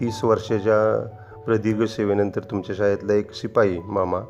[0.00, 0.78] तीस वर्षाच्या
[1.44, 4.20] प्रदीर्घ सेवेनंतर तुमच्या शाळेतला एक शिपाई मामा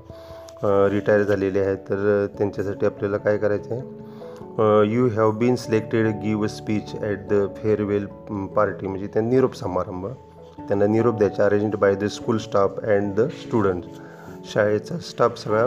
[0.91, 1.79] रिटायर झालेले आहेत.
[1.89, 4.93] तर त्यांच्यासाठी आपल्याला काय करायचं आहे?
[4.93, 8.07] You have been selected give a speech at the farewell
[8.57, 10.07] party म्हणजे त्या निरोप समारंभ.
[10.69, 15.67] त्यांना निरोप द्यायचा arrange by the school staff and the students शाळेचा स्टाफ सगळा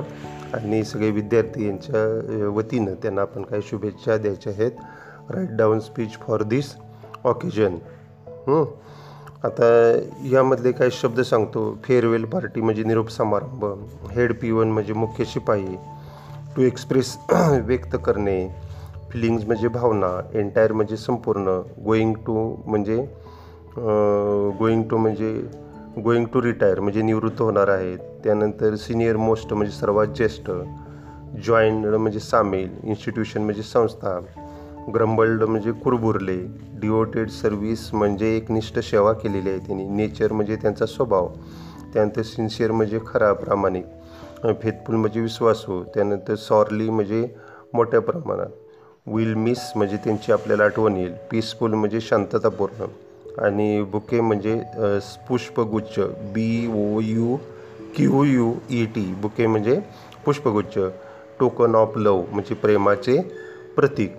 [0.53, 4.71] आणि सगळे विद्यार्थी यांच्या वतीनं त्यांना आपण काही शुभेच्छा द्यायच्या आहेत.
[5.29, 6.75] Write down speech for this
[7.23, 7.75] occasion
[9.43, 9.65] आता
[10.25, 11.77] यामधले काही शब्द सांगतो.
[11.83, 13.65] फेअरवेल पार्टी म्हणजे निरोप समारंभ.
[14.11, 15.65] हेड पी वन म्हणजे मुख्य शिपाई.
[16.55, 17.17] टू एक्सप्रेस
[17.61, 18.47] व्यक्त करणे.
[19.11, 20.21] फिलिंग्ज म्हणजे भावना.
[20.33, 21.61] एंटायर म्हणजे संपूर्ण.
[21.85, 23.05] गोईंग टू म्हणजे
[23.77, 25.33] गोईंग टू म्हणजे
[26.03, 30.51] गोईंग टू रिटायर म्हणजे निवृत्त होणार आहेत त्यानंतर सिनियर मोस्ट म्हणजे सर्वात ज्येष्ठ
[31.45, 34.19] जॉईंट म्हणजे सामील इन्स्टिट्यूशन म्हणजे संस्था
[34.93, 36.37] ग्रंबल्ड म्हणजे कुरबुरले
[36.79, 39.85] डिओटेड सर्व्हिस म्हणजे एकनिष्ठ सेवा केलेली आहे त्यांनी.
[39.85, 41.27] नेचर म्हणजे त्यांचा स्वभाव
[41.93, 43.85] त्यानंतर सिन्सिअर म्हणजे खरा प्रामाणिक
[44.61, 47.27] फेथफुल म्हणजे विश्वासू त्यानंतर सॉरली म्हणजे
[47.73, 48.49] मोठ्या प्रमाणात.
[49.07, 51.13] विल मिस म्हणजे त्यांची आपल्याला आठवण येईल.
[51.31, 52.85] पीसफुल म्हणजे शांततापूर्ण.
[53.37, 54.59] आणि बुके म्हणजे
[55.29, 55.99] पुष्पगुच्छ
[56.33, 57.35] B O U
[57.97, 59.79] Q U E T bouquet म्हणजे
[60.25, 60.77] पुष्पगुच्छ
[61.39, 63.17] टोकन ऑफ लव म्हणजे प्रेमाचे
[63.75, 64.15] प्रतीक.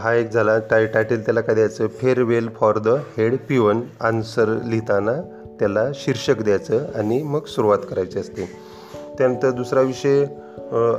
[0.00, 1.86] हा एक झाला टाय टायटल त्याला काय द्यायचं?
[2.00, 5.12] Farewell for the head peon answer लिहिताना
[5.60, 8.48] त्याला शीर्षक द्यायचं आणि मग सुरुवात करायची असते.
[9.18, 10.24] त्यानंतर दुसरा विषय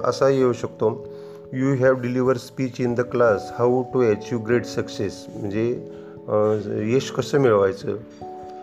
[0.03, 0.89] असा येऊ शकतो.
[1.53, 5.65] You have deliver speech in the class how to achieve great success म्हणजे
[6.29, 7.95] यश कसं मिळवायचं?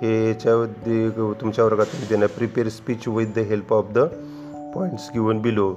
[0.02, 2.28] हे याच्यामध्ये तुमच्या वर्गात देणार.
[2.36, 3.98] Prepare speech with the help of the
[4.74, 5.74] points given below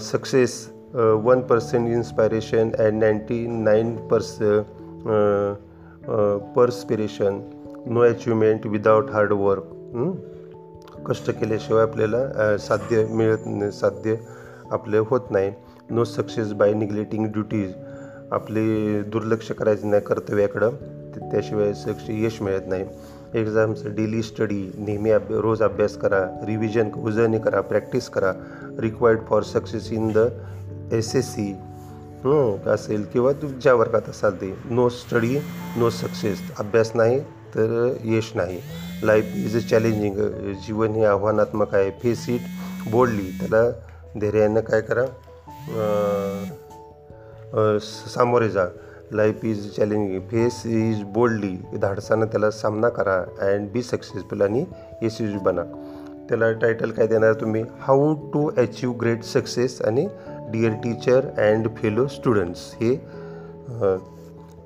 [0.00, 0.54] success
[0.94, 4.36] one percent inspiration and ninety nine purse
[6.56, 7.40] perspiration
[7.86, 9.70] no achievement without hard work
[11.06, 14.14] कष्ट केल्याशिवाय आपल्याला साध्य मिळत साध्य
[14.72, 15.52] आपले होत नाही.
[15.90, 17.72] No success by neglecting duties
[18.32, 20.70] आपली दुर्लक्ष करायचं नाही कर्तव्याकडं
[21.14, 22.84] ते- त्याशिवाय सक्ष यश मिळत नाही.
[23.34, 28.32] एक्झामचं डेली स्टडी नेहमी अभ्या रोज अभ्यास करा रिव्हिजन उजळणी करा प्रॅक्टिस करा.
[28.78, 30.28] Required for success in the
[30.92, 31.56] S S C
[32.66, 34.58] असेल किंवा तू ज्या वर्गात असाल ते.
[34.70, 35.38] नो स्टडी
[35.76, 38.60] नो सक्सेस अभ्यास नाही तर यश नाही.
[39.02, 40.16] लाईफ इज अ चॅलेंजिंग
[40.66, 41.90] जीवन हे आव्हानात्मक आहे.
[41.90, 42.40] फेस इट
[42.90, 43.70] बोल्डली त्याला
[44.20, 45.04] धैर्यानं काय करा?
[47.54, 48.66] सामोरे जा.
[49.12, 54.64] Life is challenging face is boldly धाडसानं त्याला सामना करा अँड बी सक्सेसफुल आणि
[55.02, 55.62] यशस्वी बना.
[56.28, 57.62] त्याला टायटल काय देणार तुम्ही?
[57.80, 60.06] How to achieve great success आणि
[60.50, 62.94] dear teacher and fellow students हे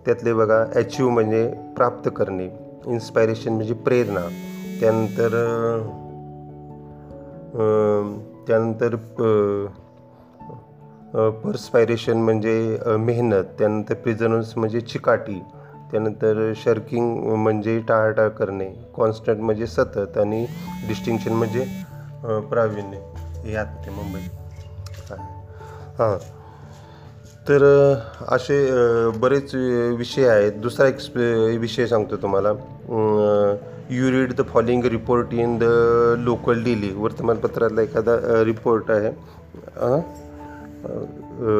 [0.04, 1.46] त्यातले बघा अचीव म्हणजे
[1.76, 2.48] प्राप्त करणे.
[2.86, 4.26] इन्स्पायरेशन म्हणजे प्रेरणा.
[4.80, 5.30] त्यानंतर
[8.46, 8.94] त्यानंतर
[11.14, 15.42] पर्स्पायरेशन म्हणजे मेहनत त्यानंतर प्रिझनन्स म्हणजे चिकाटी
[15.90, 20.46] त्यानंतर शर्किंग म्हणजे टाळाटाळ करणे कॉन्स्टंट म्हणजे सतत आणि
[20.88, 21.66] डिस्टिंक्शन म्हणजे
[22.20, 22.98] प्राविण्य प्रावीण्य.
[23.48, 24.20] हे आत मुंबई.
[25.98, 26.18] हां.
[27.48, 27.94] तर
[28.28, 28.70] असे
[29.10, 29.54] बरेच
[29.96, 30.52] विषय आहेत.
[30.52, 30.96] दुसरा एक
[31.60, 32.48] विषय सांगतो तुम्हाला.
[33.90, 35.64] You read the following report in the
[36.18, 39.10] local daily वर्तमानपत्रातला एखादा रिपोर्ट आहे.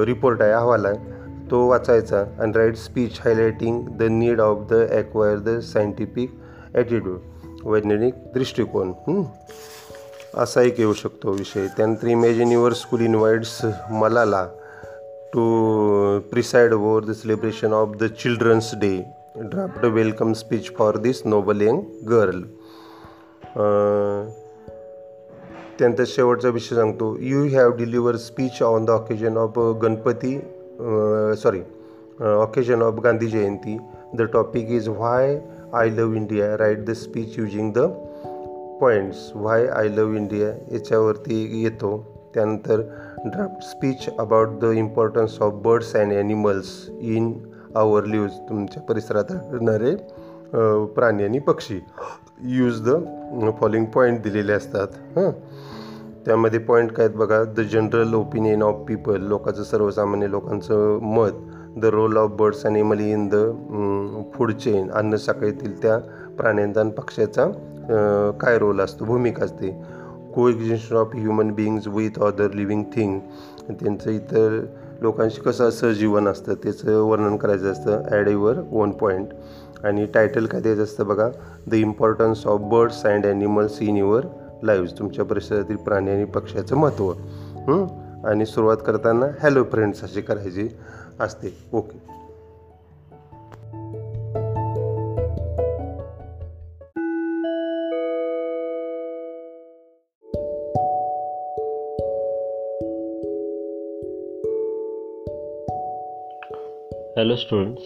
[0.07, 1.15] रिपोर्ट आहे अहवाल आहे.
[1.51, 6.31] तो वाचायचा आणि write speech highlighting the need of the acquire the scientific
[6.75, 7.19] attitude
[7.65, 8.93] वैज्ञानिक दृष्टिकोन
[10.35, 11.67] असा एक येऊ शकतो विषय.
[11.77, 13.61] त्यानंतर imagine your school invites
[13.91, 14.45] Malala
[15.33, 15.43] to
[16.31, 18.97] preside over the celebration of the children's day.
[19.39, 22.43] Draft welcome speech for this noble young girl
[25.79, 27.17] त्यानंतर शेवटचा विषय सांगतो.
[27.21, 30.39] You have deliver speech on the occasion of Ganpati
[31.43, 31.61] sorry
[32.25, 33.77] occasion of Gandhi Jayanti
[34.19, 35.39] the topic is why
[35.75, 37.87] I love India write the speech using the
[38.81, 41.97] points why I love India याच्यावरती येतो.
[42.35, 42.81] त्यानंतर
[43.25, 47.33] draft speech about the importance of birds and animals in
[47.77, 49.95] our lives तुमच्या परिसरात राहणारे
[50.95, 51.79] प्राणी आणि पक्षी.
[52.57, 52.97] Use the
[53.61, 54.89] following point दिलेले असतात.
[55.17, 55.31] हां?
[56.27, 61.85] त्यामध्ये पॉईंट काय आहेत बघा the general opinion of people लोकांचं सर्वसामान्य लोकांचं मत the
[61.87, 63.43] role of birds animals in the
[64.35, 65.99] food chain अन्न साखळीतील त्या
[66.39, 67.47] प्राण्यांचा आणि पक्ष्याचा
[68.41, 69.71] काय रोल असतो भूमिका असते.
[70.49, 73.19] Coexistence of human beings with other living thing
[73.71, 74.61] त्यांचं इतर
[75.03, 80.61] लोकांशी कसं सहजीवन असतं त्याचं वर्णन करायचं असतं ॲड युअर वन पॉईंट आणि टायटल काय
[80.61, 81.29] द्यायचं असतं बघा
[81.67, 84.27] the importance of birds and animals in your
[84.67, 87.13] live तुमच्या परिसरातील प्राणी आणि पक्ष्याचं महत्त्व
[88.27, 90.69] आणि सुरुवात करताना हॅलो फ्रेंड्स अशी करायची
[91.21, 91.49] असते.
[91.73, 92.05] Okay
[107.17, 107.83] hello students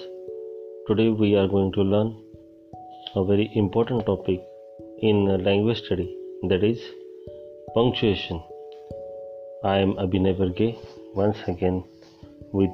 [0.88, 2.09] today we are going to learn
[3.16, 4.40] a very important topic
[5.03, 6.81] in language study that is
[7.74, 8.42] punctuation.
[9.62, 10.74] I am Abhinav Verge
[11.14, 11.85] once again
[12.53, 12.70] with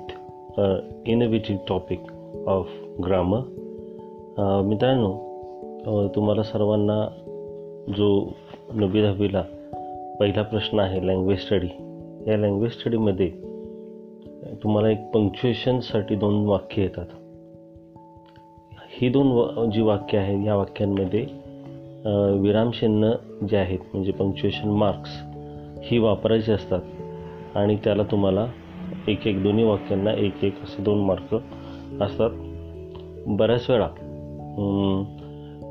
[0.56, 1.98] an innovative topic
[2.46, 2.66] of
[3.00, 3.42] grammar.
[4.38, 5.10] Uh, मित्रांनो
[6.14, 6.98] तुम्हाला सर्वांना
[7.96, 8.08] जो
[8.74, 9.42] नवी दहावीला
[10.20, 11.68] पहिला प्रश्न आहे language study
[12.26, 13.30] या लँग्वेज स्टडीमध्ये
[14.62, 17.06] तुम्हाला एक पंक्च्युएशनसाठी दोन वाक्य येतात
[19.00, 21.26] ही दोन व जी वाक्य आहेत या वाक्यांमध्ये
[22.40, 23.12] विरामचिन्ह
[23.46, 25.10] जे आहेत म्हणजे पंक्च्युएशन मार्क्स
[25.82, 26.80] ही वापरायची असतात.
[27.54, 28.46] आणि त्याला तुम्हाला
[29.08, 31.34] एक एक दोन्ही वाक्यांना एक एक असे दोन मार्क
[32.02, 32.30] असतात.
[33.26, 33.88] बऱ्याच वेळा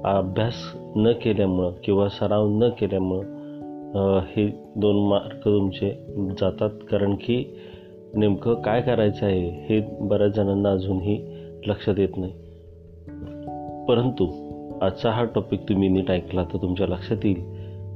[0.06, 0.54] अभ्यास
[0.96, 5.90] न केल्यामुळं किंवा सराव न केल्यामुळं हे दोन मार्क तुमचे
[6.40, 6.70] जातात.
[6.92, 7.44] कारण की
[8.16, 11.18] नेमकं काय करायचं आहे हे बऱ्याच जणांना अजूनही
[11.68, 12.34] लक्षात येत नाही.
[13.88, 14.45] परंतु
[14.82, 17.42] आजचा हा टॉपिक तुम्ही नीट ऐकला तर तुमच्या लक्षात येईल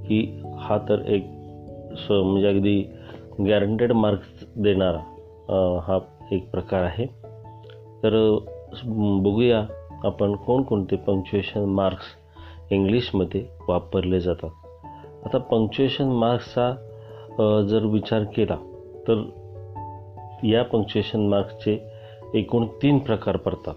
[0.08, 0.20] की
[0.60, 1.26] हा तर एक
[1.98, 2.82] स म्हणजे अगदी
[3.48, 5.00] गॅरंटेड मार्क्स देणारा
[5.86, 5.98] हा
[6.32, 7.06] एक प्रकार आहे.
[8.04, 8.38] तर
[9.24, 9.66] बघूया
[10.04, 12.06] आपण कोणकोणते पंक्च्युएशन मार्क्स
[12.72, 14.50] इंग्लिशमध्ये वापरले जातात.
[15.26, 18.56] आता पंक्च्युएशन मार्क्सचा जर विचार केला
[19.08, 19.24] तर
[20.44, 21.78] या पंक्च्युएशन मार्क्सचे
[22.34, 23.74] एकूण तीन प्रकार पडतात.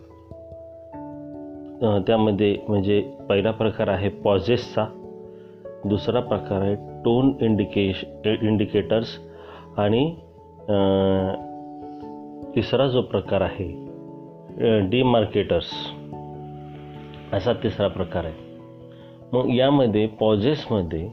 [1.83, 4.85] त्यामध्ये म्हणजे पहिला प्रकार आहे पॉझेसचा
[5.85, 9.09] दुसरा प्रकार आहे टोन इंडिकेश इंडिकेटर्स
[9.79, 10.05] आणि
[12.55, 13.69] तिसरा जो प्रकार आहे
[14.91, 15.71] डिमार्केटर्स
[17.33, 18.51] असा तिसरा प्रकार आहे.
[19.33, 21.09] मग यामध्ये पॉझेसमध्ये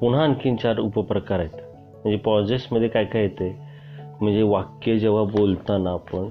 [0.00, 1.60] पुन्हा आणखीन चार उपप्रकार आहेत.
[1.94, 3.54] म्हणजे पॉझेसमध्ये काय काय येते?
[4.20, 6.28] म्हणजे वाक्य जेव्हा बोलताना आपण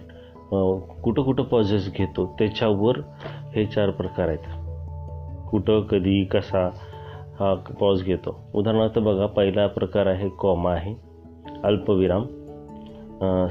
[0.52, 2.98] कुठं कुठं पॉझेस घेतो त्याच्यावर
[3.56, 4.48] हे चार प्रकार आहेत.
[5.50, 6.70] कुठं कधी कसा
[7.40, 8.36] हा पॉज घेतो.
[8.56, 10.94] उदाहरणार्थ बघा पहिला प्रकार आहे कॉमा आहे
[11.64, 12.26] अल्पविराम.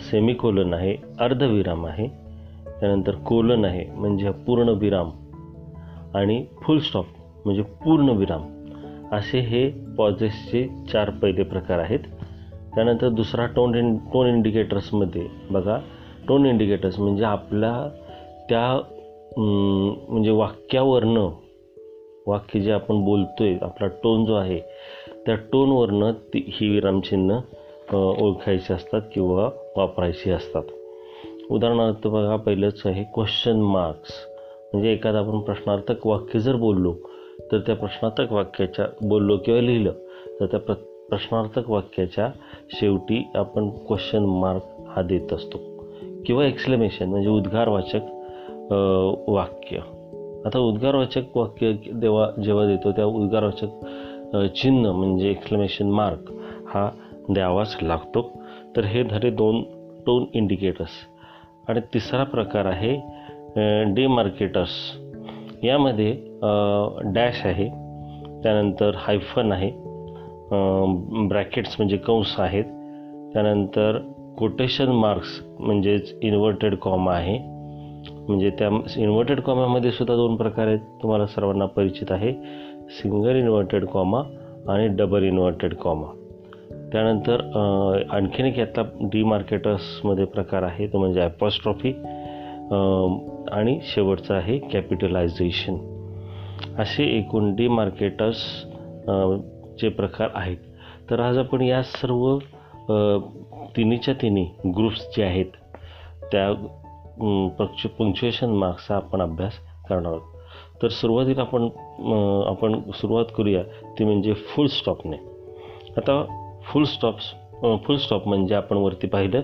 [0.01, 2.09] सेमिकोलन आहे अर्धविराम आहे.
[2.81, 5.11] त्यानंतर कोलन आहे म्हणजे पूर्ण विराम
[6.15, 7.07] आणि फुल स्टॉप
[7.45, 8.43] म्हणजे पूर्ण विराम
[9.13, 12.01] असे हे पॉझेसचे चार पहिले प्रकार आहेत.
[12.75, 15.79] त्यानंतर दुसरा टोन इन टोन इंडिकेटर्समध्ये बघा
[16.29, 17.73] टोन इंडिकेटर्स म्हणजे आपल्या
[18.49, 18.81] त्या
[19.39, 21.29] म्हणजे वाक्यावरनं
[22.27, 24.61] वाक्य जे आपण बोलतो आहे आपला टोन जो आहे
[25.27, 30.63] त्या टोनवरनं ती ही विरामचिन्ह ओळखायची असतात किंवा वापरायची असतात.
[31.51, 34.11] उदाहरणार्थ बघा पहिलंच आहे क्वेश्चन मार्क्स
[34.73, 36.93] म्हणजे एखादा आपण प्रश्नार्थक वाक्य जर बोललो
[37.53, 39.93] तर त्या प्रश्नार्थक वाक्याच्या बोललो किंवा लिहिलं
[40.41, 40.75] तर त्या प्र
[41.09, 42.29] प्रश्नार्थक वाक्याच्या
[42.73, 45.78] शेवटी आपण क्वेश्चन मार्क हा देत असतो.
[46.29, 48.01] किंवा एक्सप्लेमेशन म्हणजे उद्गारवाचक
[49.29, 49.79] वाक्य.
[50.47, 56.31] आता उद्गारवाचक वाक्य देवा जेव्हा देतो त्या उद्गारवाचक चिन्ह म्हणजे एक्सप्लेमेशन मार्क
[56.69, 56.89] हा
[57.31, 58.23] द्यावाच लागतो.
[58.77, 59.63] तर हे झाले दोन
[60.07, 60.91] टोन इंडिकेटर्स
[61.69, 62.95] आणि तिसरा प्रकार आहे
[63.95, 64.71] डेमार्केटर्स
[65.63, 66.13] यामध्ये
[67.15, 67.69] डॅश आहे
[68.43, 69.71] त्यानंतर हायफन आहे
[71.29, 72.65] ब्रॅकेट्स म्हणजे कंस आहेत
[73.33, 73.99] त्यानंतर
[74.39, 77.39] कोटेशन मार्क्स म्हणजेच इन्व्हर्टेड कॉमा आहे.
[78.29, 80.79] म्हणजे त्या इन्व्हर्टेड कॉमामध्ये सुद्धा दोन प्रकार आहेत.
[81.03, 82.33] तुम्हाला सर्वांना परिचित आहे.
[82.91, 84.23] सिंगल इन्व्हर्टेड कॉमा
[84.73, 86.07] आणि डबल इन्व्हर्टेड कॉमा
[86.93, 87.41] त्यानंतर
[88.11, 90.87] आणखीन एक यातला डीमार्केटर्समध्ये प्रकार आहे.
[90.87, 91.93] तो म्हणजे ॲपॉस्ट्रॉफी
[93.53, 95.77] आणि शेवटचा आहे कॅपिटलायझेशन
[96.83, 98.45] असे एकूण डीमार्केटर्स
[99.81, 100.57] चे प्रकार आहेत.
[101.11, 102.39] तर आज आपण या सर्व
[103.79, 104.45] तिन्हीच्या तिन्ही
[104.77, 105.57] ग्रुप्स जे आहेत
[106.33, 106.53] त्या
[107.59, 109.53] पक्ष पंक्च्युएशन मार्क्सचा आपण अभ्यास
[109.89, 110.37] करणार आहोत.
[110.83, 111.69] तर सुरुवातीला आपण
[112.49, 113.63] आपण सुरुवात करूया
[113.99, 115.17] ती म्हणजे फुल स्टॉपने
[115.97, 116.23] आता
[116.67, 117.33] फुल स्टॉप्स
[117.87, 119.41] फुल स्टॉप म्हणजे आपण वरती पाहिलं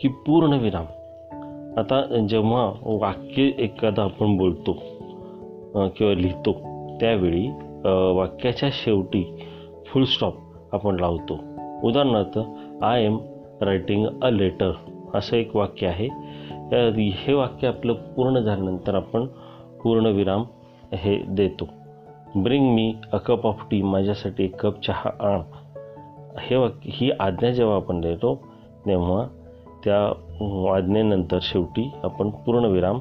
[0.00, 0.84] की पूर्णविराम
[1.78, 2.64] आता जेव्हा
[3.00, 4.72] वाक्य एखादं आपण बोलतो
[5.96, 6.52] किंवा लिहितो
[7.00, 7.48] त्यावेळी
[8.16, 9.24] वाक्याच्या शेवटी
[9.86, 10.34] फुल स्टॉप
[10.72, 11.38] आपण लावतो.
[11.84, 12.38] उदाहरणार्थ
[12.84, 13.18] I am
[13.62, 14.72] writing a letter
[15.14, 16.08] असं एक वाक्य आहे.
[17.10, 19.26] हे वाक्य आपलं पूर्ण झाल्यानंतर आपण
[19.82, 20.44] पूर्णविराम
[20.92, 21.68] हे देतो.
[22.36, 25.40] Bring me a cup of tea माझ्यासाठी एक कप चहा आण.
[26.40, 28.34] हे वाक्य ही आज्ञा जेव्हा आपण देतो
[28.86, 29.26] तेव्हा
[29.84, 30.06] त्या
[30.76, 32.98] आज्ञेनंतर शेवटी आपण पूर्णविराम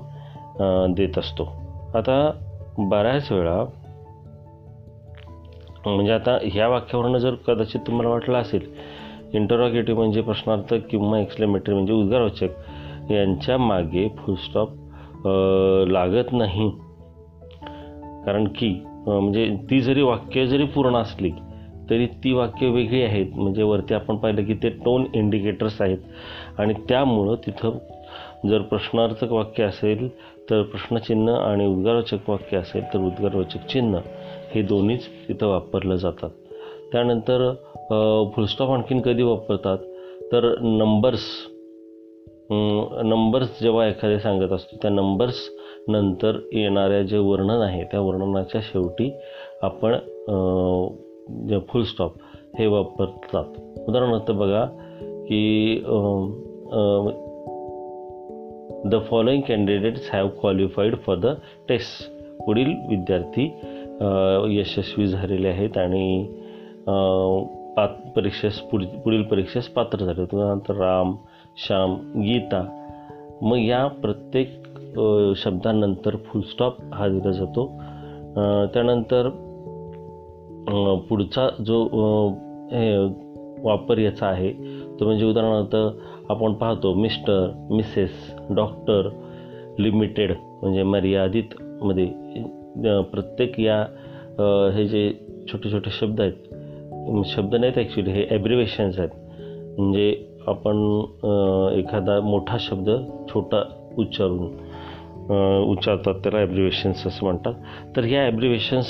[0.93, 1.43] देत असतो.
[1.95, 2.31] आता
[2.77, 3.63] बऱ्याच वेळा
[5.85, 8.73] म्हणजे आता ह्या वाक्यावरनं जर कदाचित तुम्हाला वाटलं असेल
[9.35, 14.69] इंटरॉगेटिव्ह म्हणजे प्रश्नार्थ किंवा एक्सलेमेटरी म्हणजे उद्गारवाचक यांच्या मागे फुलस्टॉप
[15.87, 16.69] लागत नाही.
[18.25, 18.69] कारण की
[19.07, 21.31] म्हणजे ती जरी वाक्य जरी पूर्ण असली
[21.89, 23.35] तरी ती वाक्य वेगळी आहेत.
[23.35, 25.97] म्हणजे वरती आपण पाहिलं की ते टोन इंडिकेटर्स आहेत.
[26.57, 27.77] आणि त्यामुळं तिथं
[28.49, 30.07] जर प्रश्नार्थक वाक्य असेल
[30.49, 33.99] तर प्रश्नचिन्ह आणि उद्गारवाचक वाक्य असेल तर उद्गारवाचक चिन्ह
[34.51, 36.29] हे दोन्हीच तिथं वापरलं जातात.
[36.91, 37.51] त्यानंतर
[38.35, 39.77] फुलस्टॉप आणखीन कधी वापरतात?
[40.31, 41.21] तर नंबर्स
[42.51, 45.35] नंबर्स जेव्हा एखादे सांगत असतो त्या नंबर्स
[45.87, 49.11] नंतर येणाऱ्या जे वर्णन आहे त्या वर्णनाच्या शेवटी
[49.61, 49.95] आपण
[51.49, 52.13] जे फुलस्टॉप
[52.59, 53.45] हे वापरतात.
[53.87, 54.65] उदाहरणार्थ बघा
[55.27, 55.77] की
[58.85, 61.27] the following candidates have qualified for the
[61.69, 62.11] test
[62.45, 63.45] पुढील विद्यार्थी
[64.59, 66.34] यशस्वी झालेले आहेत आणि
[66.87, 71.15] पात परीक्षेस पुढील पुढील परीक्षेस पात्र झाले त्यानंतर राम
[71.65, 72.63] श्याम गीता.
[73.41, 74.63] मग या प्रत्येक
[75.37, 77.65] शब्दांनंतर फुलस्टॉप हा दिला जातो.
[78.73, 79.29] त्यानंतर
[81.09, 81.83] पुढचा जो
[82.71, 82.95] हे
[83.63, 84.51] वापर याचा आहे
[84.99, 89.09] तो म्हणजे उदाहरणार्थ आपण पाहतो मिस्टर मिसेस डॉक्टर
[89.79, 92.05] लिमिटेड म्हणजे मर्यादितमध्ये
[93.11, 93.79] प्रत्येक या
[94.75, 95.11] हे जे
[95.51, 96.53] छोटे छोटे शब्द आहेत
[97.25, 99.09] शब्द नाहीत ॲक्च्युली हे ॲब्रिवेशन्स आहेत.
[99.77, 100.13] म्हणजे
[100.47, 100.77] आपण
[101.79, 102.89] एखादा मोठा शब्द
[103.29, 103.61] छोटा
[103.97, 104.53] उच्चारून
[105.71, 107.53] उच्चारतात त्याला ॲब्रिवेशन्स असं म्हणतात.
[107.95, 108.87] तर ह्या ॲब्रिवेशन्स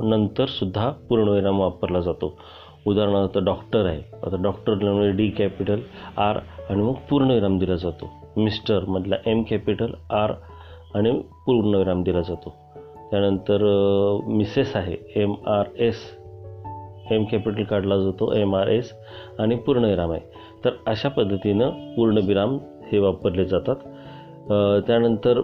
[0.00, 2.36] नंतरसुद्धा पूर्णविराम वापरला जातो.
[2.86, 4.02] उदाहरणार्थ डॉक्टर आहे.
[4.26, 5.80] आता डॉक्टर डी कॅपिटल
[6.16, 6.38] आर
[6.70, 8.10] आणि मग पूर्णविराम दिला जातो.
[8.36, 10.32] मिस्टर मधला एम कॅपिटल आर
[10.94, 11.12] आणि
[11.46, 12.54] पूर्णविराम दिला जातो.
[13.10, 13.62] त्यानंतर
[14.28, 14.96] मिसेस आहे.
[15.16, 15.96] M R S
[17.10, 18.92] M capital काढला जातो एम आर एस
[19.40, 20.20] आणि पूर्णविराम आहे.
[20.64, 22.58] तर अशा पद्धतीनं पूर्णविराम
[22.92, 23.76] हे वापरले जातात.
[24.86, 25.40] त्यानंतर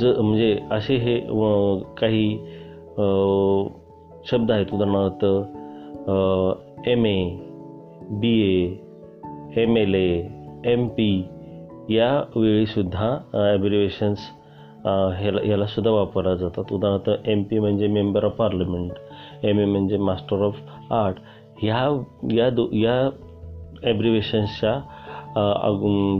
[0.00, 1.18] ज म्हणजे असे हे
[1.98, 2.36] काही
[4.30, 4.72] शब्द आहेत.
[4.74, 5.24] उदाहरणार्थ
[6.88, 7.18] M A
[8.20, 10.28] B A M L A
[10.72, 11.10] M P
[11.90, 13.08] या वेळीसुद्धा
[13.52, 14.18] ॲब्रिवेशन्स
[14.86, 16.72] ह्याला यालासुद्धा वापरल्या जातात.
[16.72, 18.92] उदाहरणार्थ एम पी म्हणजे member of parliament
[19.48, 21.16] M A म्हणजे मास्टर ऑफ आर्ट
[21.58, 21.78] ह्या
[22.34, 23.00] या दो या
[23.84, 24.74] ॲब्रिवेशन्सच्या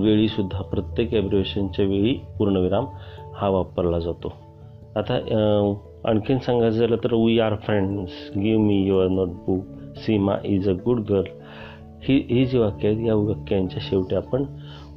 [0.02, 2.86] वेळीसुद्धा प्रत्येक ॲब्रिवेशनच्या वेळी पूर्णविराम
[3.34, 4.32] हा वापरला जातो.
[4.96, 5.14] आता
[6.08, 11.00] आणखीन सांगायचं झालं तर we are friends give me your notebook Seema is a good
[11.10, 11.24] girl
[12.02, 14.44] ही ही जी वाक्य आहेत या वाक्यांच्या शेवटी आपण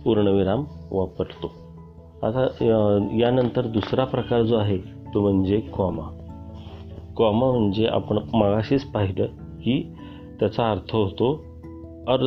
[0.04, 1.52] पूर्णविराम वापरतो.
[2.24, 2.48] आता
[3.20, 4.78] यानंतर दुसरा प्रकार जो आहे
[5.14, 6.10] तो म्हणजे कॉमा
[7.20, 9.26] कॉमा म्हणजे आपण मगाशीच पाहिलं
[9.64, 9.92] की
[10.40, 11.34] त्याचा अर्थ होतो
[12.08, 12.22] अर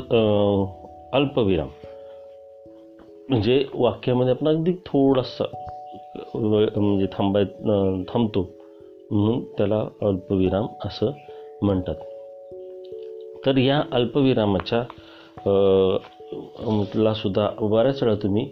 [1.12, 1.68] अल्पविराम.
[3.28, 5.44] म्हणजे वाक्यामध्ये आपण अगदी थोडासा
[6.34, 7.44] म्हणजे थांबाय
[8.08, 8.48] थांबतो.
[9.10, 11.10] म्हणून त्याला अल्पविराम असं
[11.62, 11.94] म्हणतात.
[13.46, 14.82] तर या अल्पविरामाच्या
[16.94, 18.42] ला सुद्धा बऱ्याच वेळा तुम्ही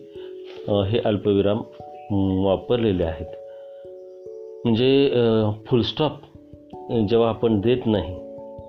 [0.68, 1.62] हे अल्पविराम
[2.47, 3.26] वापरलेले आहेत.
[4.64, 5.11] म्हणजे
[5.66, 6.12] फुलस्टॉप
[6.91, 8.14] जेव्हा आपण देत नाही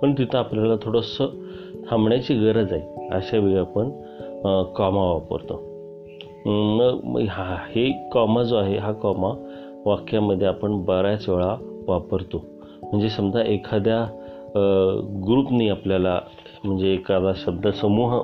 [0.02, 1.30] पण तिथं आपल्याला थोडंसं
[1.90, 3.90] थांबण्याची गरज आहे अशा वेळी आपण
[4.76, 5.60] कॉमा वापरतो.
[6.46, 9.34] मग हा हे कॉमा जो आहे हा कॉमा
[9.86, 11.56] वाक्यामध्ये आपण बऱ्याच वेळा
[11.88, 12.44] वापरतो.
[12.84, 14.04] म्हणजे समजा एखाद्या
[15.26, 16.20] ग्रुपनी आपल्याला
[16.64, 18.22] म्हणजे एखादा शब्दसमूह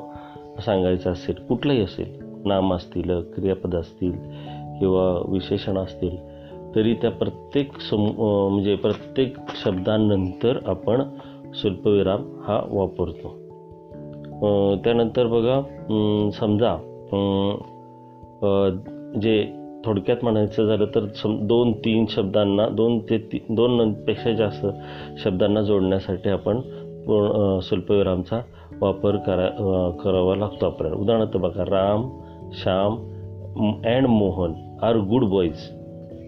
[0.65, 4.11] सांगायचा असेल कुठलाही असेल नाम असतील क्रियापद असतील
[4.79, 6.15] किंवा विशेषण असतील
[6.77, 8.11] तरी त्या प्रत्येक समू
[8.49, 11.01] म्हणजे प्रत्येक शब्दांनंतर आपण
[11.55, 13.29] स्वल्पविराम हा वापरतो.
[14.83, 15.61] त्यानंतर बघा
[16.39, 16.75] समजा
[19.21, 19.35] जे
[19.85, 24.65] थोडक्यात म्हणायचं झालं तर सम दोन तीन शब्दांना दोन ते ती दोन पेक्षा जास्त
[25.23, 26.59] शब्दांना जोडण्यासाठी आपण
[27.07, 28.39] पूर्ण स्वल्पविरामचा
[28.81, 29.47] वापर करा
[30.03, 30.97] करावा लागतो आपल्याला.
[30.97, 32.07] उदाहरणार्थ बघा Ram
[32.53, 32.95] Shyam
[33.85, 34.53] and Mohan
[34.83, 35.76] are good boys.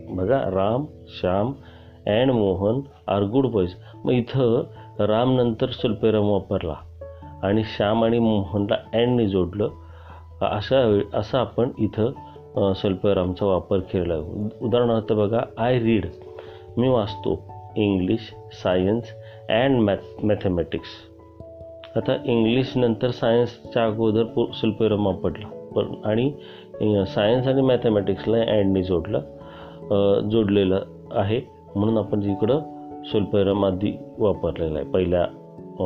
[0.10, 1.52] बघा Ram Shyam
[2.08, 4.64] and Mohan are good boys मग इथं
[5.00, 5.68] राम नंतर
[6.16, 6.76] वापरला
[7.44, 9.70] आणि श्याम आणि मोहनला अँडने जोडलं.
[10.42, 12.12] अशा असं आपण इथं
[12.56, 12.74] अ,
[13.46, 14.24] वापर केलेला आहे.
[14.62, 16.06] उदाहरणार्थ बघा आय रीड
[16.78, 17.44] मी वाचतो
[17.76, 19.04] English science
[19.50, 20.88] and math mathematics.
[21.96, 25.48] आता इंग्लिशनंतर सायन्सच्या अगोदर पु स्वल्पविराम वापरला.
[25.76, 26.34] पण आणि
[27.08, 29.22] सायन्स आणि मॅथमॅटिक्सला अँडने जोडलं.
[30.32, 30.82] जोडलेलं
[31.12, 31.42] आहे.
[31.76, 32.60] म्हणून आपण इकडं
[33.10, 35.26] स्वल्पविराम आधी वापरलेला आहे पहिल्या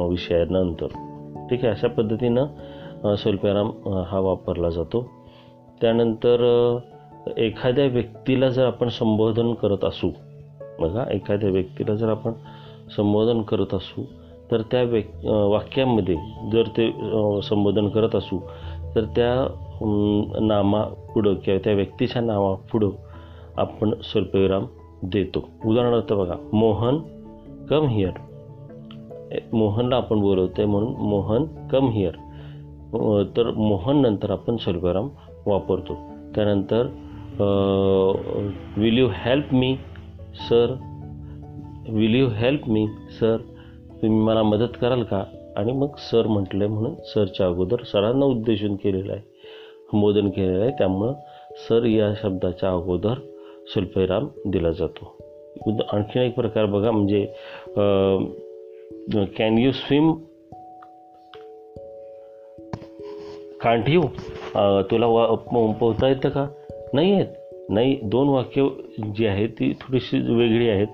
[0.10, 0.88] विषयानंतर.
[1.50, 3.72] ठीक आहे अशा पद्धतीनं स्वल्पविराम
[4.08, 5.06] हा वापरला जातो.
[5.82, 6.42] त्यानंतर
[7.38, 10.10] एखाद्या व्यक्तीला जर आपण संबोधन करत असू
[10.80, 12.32] बघा एखाद्या व्यक्तीला जर आपण
[12.96, 14.04] संबोधन करत असू
[14.52, 16.16] तर त्या व्यक् वाक्यामध्ये
[16.52, 16.90] जर ते
[17.44, 18.40] संबोधन करत असू
[18.96, 19.34] तर त्या
[20.42, 22.90] नामापुढं किंवा त्या व्यक्तीच्या नावापुढं
[23.58, 24.66] आपण स्वल्पविराम
[25.04, 25.48] देतो.
[25.66, 26.98] उदाहरणार्थ बघा मोहन
[27.70, 28.20] कम हिअर
[29.54, 32.16] मोहनला आपण बोलवतो आहे म्हणून मोहन कम हिअर
[33.38, 35.10] तर मोहन नंतर आपण स्वल्पविराम
[35.46, 35.94] वापरतो.
[36.36, 36.88] त्यानंतर
[38.78, 39.76] will you help me
[40.50, 40.74] sir
[41.90, 42.88] will you help me
[43.20, 43.38] sir
[44.02, 45.24] तुम्ही मला मदत कराल का?
[45.58, 49.22] आणि मग सर म्हटलं म्हणून सरच्या अगोदर सरांना उद्देशून केलेलं आहे
[49.92, 50.72] संबोधन केलेलं आहे.
[50.72, 51.14] त्यामुळं
[51.68, 53.14] सर या शब्दाच्या अगोदर
[53.68, 55.12] स्वल्पविराम दिला जातो.
[55.92, 57.26] आणखीन एक प्रकार बघा म्हणजे
[59.38, 60.12] can you swim
[63.62, 64.02] can't you
[64.92, 65.26] तुला वा
[65.80, 66.48] पोहता येतं का?
[66.94, 68.68] नाही आहेत नाही दोन वाक्य
[69.16, 70.88] जी आहेत ती थोडीशी वेगळी आहेत.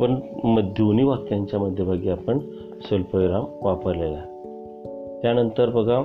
[0.00, 0.14] पण
[0.44, 2.38] म दोन्ही वाक्यांच्या मध्यभागी आपण
[2.82, 4.30] स्वल्पविराम वापरलेला आहे.
[5.22, 5.98] त्यानंतर बघा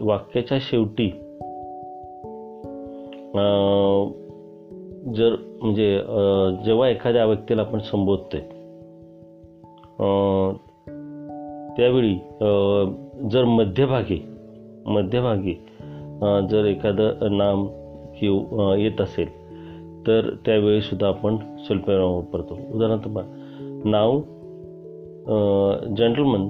[0.00, 1.10] वाक्याच्या शेवटी
[5.16, 5.98] जर म्हणजे
[6.64, 8.38] जेव्हा एखाद्या व्यक्तीला आपण संबोधते
[11.76, 12.14] त्यावेळी
[13.30, 14.18] जर मध्यभागी
[14.86, 15.54] मध्यभागी
[16.50, 17.66] जर एखादं नाम
[18.20, 19.28] किंवा येत असेल
[20.06, 23.08] तर त्यावेळीसुद्धा आपण स्वल्पविराम वापरतो उदाहरणार्थ
[23.84, 24.20] नाव
[25.98, 26.48] gentleman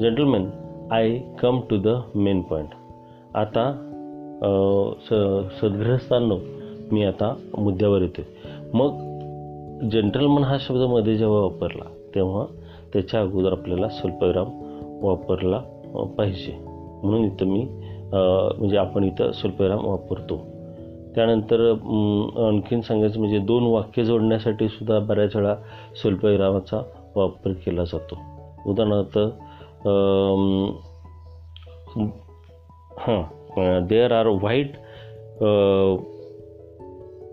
[0.00, 0.46] gentleman
[0.90, 2.68] I come to the main point
[3.34, 3.72] आता
[5.00, 5.14] स
[5.60, 6.36] सद्ग्रहस्थांनो
[6.92, 8.26] मी आता मुद्द्यावर येते
[8.74, 11.84] मग जंटलमन हा शब्दमध्ये जेव्हा वापरला
[12.14, 12.44] तेव्हा
[12.92, 14.48] त्याच्या अगोदर आपल्याला स्वल्पविराम
[15.04, 15.58] वापरला
[16.18, 16.52] पाहिजे.
[17.02, 17.66] म्हणून इथं मी
[18.12, 20.36] म्हणजे आपण इथं स्वल्पविराम वापरतो.
[21.14, 21.60] त्यानंतर
[22.46, 25.54] आणखीन सांगायचं म्हणजे दोन वाक्य जोडण्यासाठी सुद्धा बऱ्याच वेळा
[26.02, 26.80] स्वल्पविरामाचा
[27.16, 28.18] वापर केला जातो.
[28.66, 29.18] उदाहरणार्थ
[32.98, 34.72] हां there are white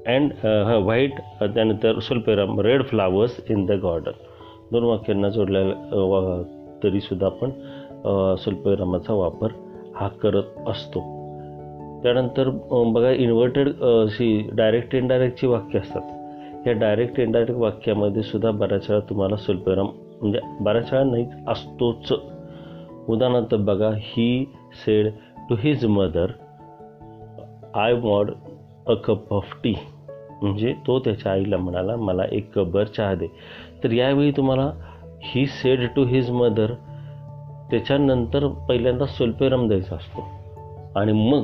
[0.08, 0.32] and
[0.84, 4.12] white uh, त्यानंतर स्वल्पविराम red flowers in the garden
[4.72, 6.44] दोन वाक्यांना जोडलेल्या वा-
[6.84, 7.50] तरीसुद्धा आपण
[8.06, 9.48] अ, स्वल्पविरामाचा वापर
[9.96, 11.00] हा करत असतो.
[12.04, 16.02] त्यानंतर बघा इन्व्हर्टेड अशी डायरेक्ट इनडायरेक्टची वाक्य असतात.
[16.68, 19.86] या डायरेक्ट इनडायरेक्ट वाक्यामध्ये सुद्धा बऱ्याच वेळा तुम्हाला स्वल्पविराम
[20.22, 22.14] म्हणजे बऱ्याच वेळा नाही असतोच.
[23.10, 24.46] उदाहरणार्थ बघा he
[24.86, 25.12] said
[25.50, 26.28] to his mother
[27.76, 28.32] I want
[28.88, 29.74] a cup of tea
[30.42, 33.28] म्हणजे तो त्याच्या आईला म्हणाला मला एक कबर चहा दे.
[33.84, 34.72] तर यावेळी तुम्हाला
[35.24, 36.74] he said to his mother
[37.72, 40.26] त्याच्यानंतर पहिल्यांदा स्वल्पविराम द्यायचा असतो.
[40.96, 41.44] आणि मग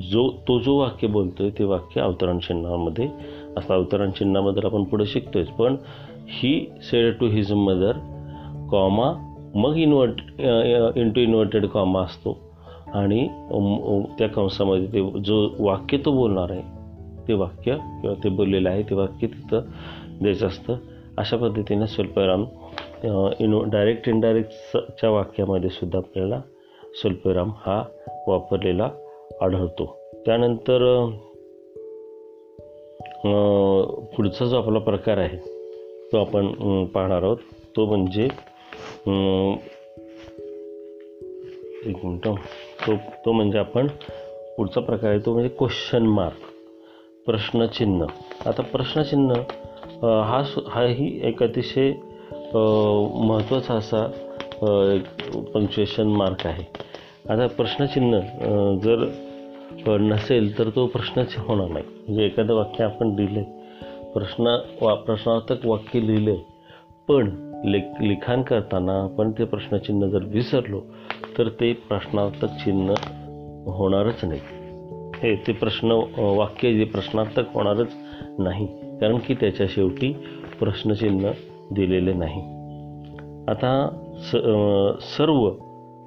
[0.00, 3.08] जो तो जो वाक्य बोलतोय ते वाक्य अवतरण चिन्हामध्ये
[3.56, 5.48] असं अवतरण चिन्हाबद्दल आपण पुढे शिकतोयच.
[5.48, 5.76] पण
[6.30, 7.92] he said to his mother
[8.70, 9.12] comma
[9.54, 10.20] मग इन्व्हर्ट
[10.98, 12.38] इंटू इन्व्हर्टेड कॉमा असतो.
[12.94, 13.26] आणि
[14.18, 16.77] त्या कंसामध्ये ते जो वाक्य तो बोलणार आहे
[17.28, 19.60] ते वाक्य किंवा ते बोललेलं आहे ते वाक्य तिथं
[20.20, 20.76] द्यायचं असतं.
[21.18, 22.44] अशा पद्धतीने स्वल्पविराम
[23.40, 26.40] इनो डायरेक्ट इनडायरेक्टच्या वाक्यामध्ये सुद्धा आपल्याला
[27.00, 27.82] स्वल्पविराम हा
[28.28, 28.90] वापरलेला
[29.42, 29.86] आढळतो.
[30.26, 30.84] त्यानंतर
[34.16, 35.36] पुढचा जो आपला प्रकार आहे
[36.12, 37.36] तो आपण पाहणार आहोत.
[37.76, 38.24] तो म्हणजे
[41.86, 42.34] एक मिनटं.
[42.86, 43.86] तो तो म्हणजे आपण
[44.56, 46.57] पुढचा प्रकार आहे तो म्हणजे क्वेश्चन मार्क
[47.28, 48.06] प्रश्नचिन्ह.
[48.48, 49.32] आता प्रश्नचिन्ह
[50.28, 51.92] हा सु हाही एक अतिशय
[53.28, 54.00] महत्त्वाचा असा
[55.54, 56.64] पंक्च्युएशन मार्क आहे.
[57.30, 58.20] आता प्रश्नचिन्ह
[58.84, 59.06] जर
[60.00, 61.84] नसेल तर तो प्रश्नच होणार नाही.
[61.84, 63.42] म्हणजे एखादं वाक्य आपण लिहिलं
[64.14, 66.36] प्रश्न वा प्रश्नार्थक वाक्य लिहिलं
[67.08, 67.30] पण
[67.64, 70.80] लेख लिखाण करताना आपण ते प्रश्नचिन्ह जर विसरलो
[71.38, 72.94] तर ते प्रश्नार्थक चिन्ह
[73.78, 74.40] होणारच नाही.
[75.22, 77.94] हे ते प्रश्न वाक्य जे प्रश्नार्थक होणारच
[78.38, 78.66] नाही.
[79.00, 80.12] कारण की त्याच्या शेवटी
[80.60, 81.30] प्रश्नचिन्ह
[81.74, 82.42] दिलेले नाही.
[83.48, 83.70] आता
[84.22, 84.36] स
[85.16, 85.48] सर्व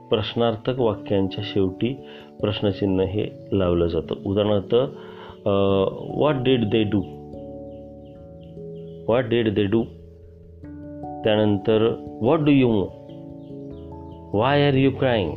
[0.09, 1.93] प्रश्नार्थक वाक्यांच्या शेवटी
[2.41, 4.15] प्रश्नचिन्ह हे लावलं जातं.
[4.25, 4.75] उदाहरणार्थ
[6.19, 7.01] what did they do
[9.07, 9.83] what did they do
[11.23, 11.87] त्यानंतर
[12.21, 12.69] what do you
[14.39, 15.31] why are you crying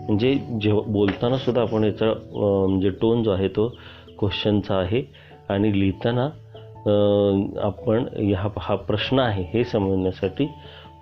[0.00, 3.68] म्हणजे जेव्हा बोलताना सुद्धा आपण याचा म्हणजे टोन जो आहे तो
[4.18, 5.02] क्वेश्चनचा आहे.
[5.48, 6.28] आणि लिहिताना
[7.62, 10.46] आपण ह्या हा प्रश्न आहे हे समजण्यासाठी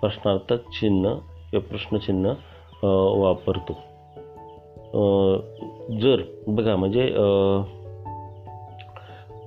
[0.01, 1.09] प्रश्नार्थक चिन्ह
[1.51, 2.33] किंवा प्रश्नचिन्ह
[3.21, 3.73] वापरतो.
[6.01, 7.03] जर बघा म्हणजे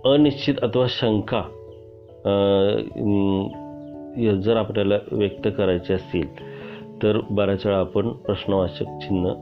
[0.04, 1.42] अनिश्चित अथवा शंका
[4.42, 6.26] जर आपल्याला व्यक्त करायची असतील
[7.02, 9.32] तर बऱ्याच वेळा आपण प्रश्नवाचक चिन्ह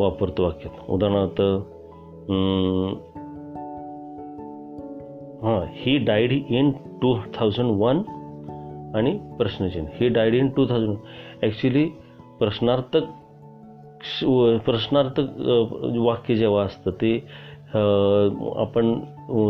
[0.00, 0.90] वापरतो वाक्यात.
[0.90, 1.40] उदाहरणार्थ
[5.44, 6.70] हां he died in
[7.02, 8.02] two thousand one
[8.96, 9.88] आणि प्रश्नचिन्ह.
[9.94, 10.96] He died in two thousand
[11.42, 11.84] actually
[12.38, 13.04] प्रश्नार्थक
[14.64, 15.26] प्रश्नार्थक
[15.96, 17.12] वाक्य जेव्हा असतं ते
[17.74, 18.92] आपण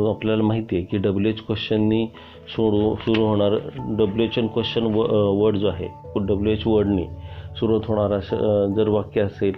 [0.09, 2.07] आपल्याला माहिती आहे की डब्ल्यू एच क्वेश्चननी
[2.49, 5.03] सोडू सुरू होणार डब्ल्यू एच एन क्वेश्चन व
[5.43, 5.89] वर्ड जो आहे.
[6.17, 7.07] डब्ल्यू एच वर्डनी
[7.59, 9.55] सुरू होणार असं जर वाक्य असेल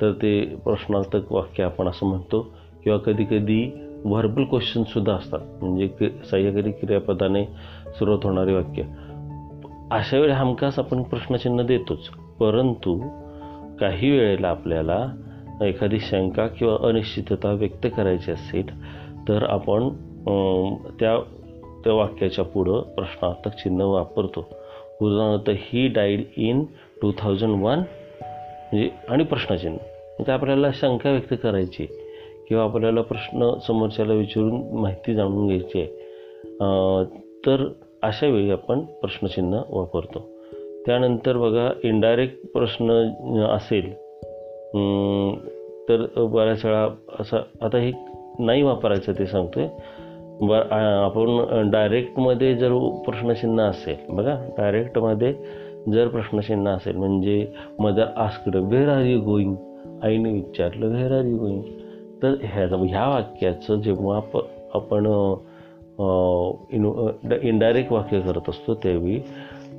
[0.00, 2.40] तर ते प्रश्नार्थक वाक्य आपण असं म्हणतो.
[2.84, 3.70] किंवा कधीकधी
[4.04, 5.40] व्हर्बल क्वेश्चनसुद्धा असतात.
[5.62, 5.88] म्हणजे
[6.30, 7.44] सह्यकारी क्रियापदाने
[7.98, 8.82] सुरुवात होणारे वाक्य.
[9.90, 12.08] अशा वेळी हमखास आपण प्रश्नचिन्ह देतोच.
[12.40, 12.98] परंतु
[13.80, 15.06] काही वेळेला आपल्याला
[15.62, 18.68] एखादी शंका किंवा अनिश्चितता व्यक्त करायची असेल
[19.28, 19.88] तर आपण
[21.00, 21.16] त्या
[21.84, 24.40] त्या वाक्याच्या पुढं प्रश्नार्थक चिन्ह वापरतो.
[25.00, 26.64] उदाहरणार्थ he died in
[27.02, 29.76] two thousand one म्हणजे आणि प्रश्नचिन्ह.
[29.76, 32.06] म्हणजे आपल्याला शंका व्यक्त करायची आहे
[32.48, 37.04] किंवा आपल्याला प्रश्न समोरच्याला विचारून माहिती जाणून घ्यायची आहे
[37.46, 37.66] तर
[38.02, 40.26] अशा वेळी आपण प्रश्नचिन्ह वापरतो.
[40.86, 42.92] त्यानंतर बघा इनडायरेक्ट प्रश्न
[43.50, 43.92] असेल
[45.88, 46.88] तर बऱ्याच वेळा
[47.20, 47.92] असं आता हे
[48.38, 49.66] नाही वापरायचं ते सांगतोय.
[50.40, 52.72] ब आपण डायरेक्टमध्ये जर
[53.06, 55.32] प्रश्नचिन्ह असेल बघा डायरेक्टमध्ये
[55.92, 57.46] जर प्रश्नचिन्ह असेल म्हणजे
[57.78, 59.54] mother asked where are you going
[60.02, 61.62] आईने विचारलं व्हेर आर यू गोईंग
[62.22, 64.36] तर ह्या ह्या वाक्याचं जेव्हा आप
[64.74, 65.06] आपण
[66.72, 66.84] इन
[67.42, 69.18] इनडायरेक्ट वाक्य करत असतो त्यावेळी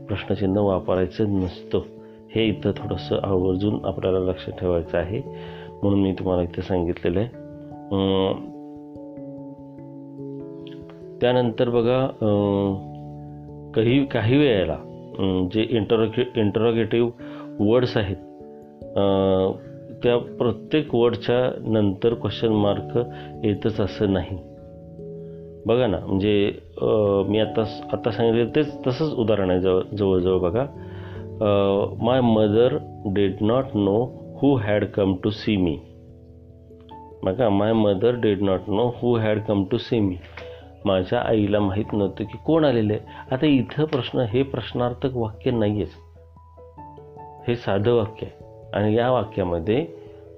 [0.07, 1.79] प्रश्नचिन्ह वापरायचं नसतं.
[2.35, 5.21] हे इथं थोडंसं आवर्जून आपल्याला लक्षात ठेवायचं आहे.
[5.81, 7.27] म्हणून मी तुम्हाला इथे सांगितलेलं आहे.
[11.21, 12.05] त्यानंतर बघा
[13.75, 14.77] काही काही वेळेला
[15.53, 18.15] जे इंटरोगे इंटरोगेटिव्ह वर्ड्स आहेत
[20.03, 21.39] त्या प्रत्येक वर्डच्या
[21.71, 22.97] नंतर क्वेश्चन मार्क
[23.45, 24.37] येतच असं नाही.
[25.65, 26.51] बघा ना म्हणजे
[27.29, 27.63] मी आता
[27.93, 30.65] आता सांगितलं तेच तसंच उदाहरण आहे जवळ जवळजवळ बघा.
[31.41, 32.77] My mother
[33.13, 33.99] did not know
[34.37, 35.77] who had come to see me
[37.23, 40.15] बघा my mother did not know who had come to see me
[40.85, 43.01] माझ्या आईला माहीत नव्हतं की कोण आलेलं आहे.
[43.31, 45.91] आता इथं प्रश्न हे प्रश्नार्थक वाक्य नाही आहेच
[47.47, 48.47] हे साधं वाक्य आहे.
[48.73, 49.83] आणि या वाक्यामध्ये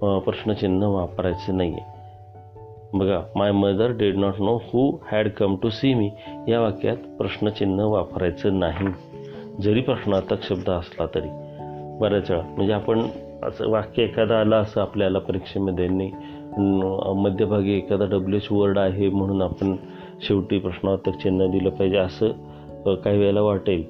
[0.01, 5.93] प्रश्नचिन्ह वापरायचं नाही आहे बघा my mother did not know who had come to see
[5.93, 6.11] me
[6.47, 8.87] या वाक्यात प्रश्नचिन्ह वापरायचं नाही.
[9.59, 11.27] जरी प्रश्नार्थक शब्द असला तरी.
[11.99, 12.43] बऱ्याच वेळा.
[12.55, 12.99] म्हणजे आपण
[13.43, 16.11] असं वाक्य एखादं आलं असं आपल्याला परीक्षेमध्ये नाही
[17.23, 19.75] मध्यभागी एखादा डब्ल्यू एच वर्ड आहे म्हणून आपण
[20.27, 23.83] शेवटी प्रश्नार्थक चिन्ह दिलं पाहिजे असं काही वेळेला वाटेल.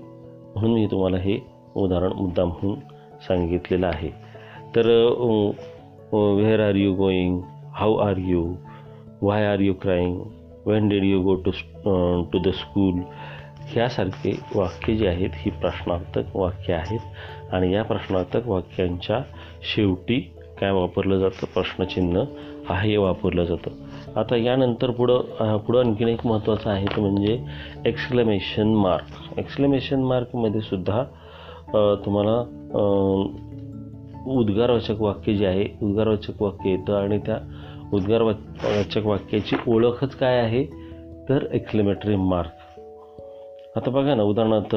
[0.55, 1.38] म्हणून मी तुम्हाला हे
[1.76, 2.80] उदाहरण मुद्दाम म्हणून
[3.28, 4.09] सांगितलेलं आहे.
[4.76, 7.39] तर where where are you going
[7.74, 8.43] how are you
[9.22, 10.20] why are you crying
[10.66, 11.51] when did you go to
[12.34, 12.99] to the school
[13.74, 16.99] ह्यासारखे वाक्य जे आहेत ही प्रश्नार्थक वाक्य आहेत.
[17.53, 19.22] आणि या प्रश्नार्थक वाक्यांच्या
[19.74, 20.19] शेवटी
[20.59, 21.45] काय वापरलं जातं?
[21.53, 22.24] प्रश्नचिन्ह
[22.69, 23.72] आहे हे वापरलं जातं.
[24.19, 27.38] आता यानंतर पुढं पुढं आणखीन एक महत्त्वाचं आहे ते म्हणजे
[27.86, 31.03] एक्सक्लेमेशन मार्क एक्सक्लेमेशन मार्कमध्ये सुद्धा
[32.05, 32.38] तुम्हाला
[34.32, 37.38] उद्गारवाचक वाक्य जे आहे उद्गारवाचक वाक्य येतं आणि त्या
[37.93, 40.63] उद्गारवाचक वाक्याची ओळखच काय आहे?
[41.30, 42.61] तर एक्सक्लेमेटरी मार्क
[43.76, 44.76] आता बघा ना उदाहरणार्थ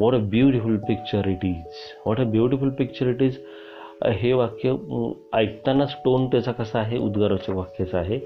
[0.00, 1.72] what a beautiful picture it is
[2.06, 3.38] what a beautiful picture it is
[4.12, 4.74] हे वाक्य
[5.32, 8.18] ऐकतानाच टोन त्याचा कसा आहे उद्गारवाचक वाक्याचा आहे.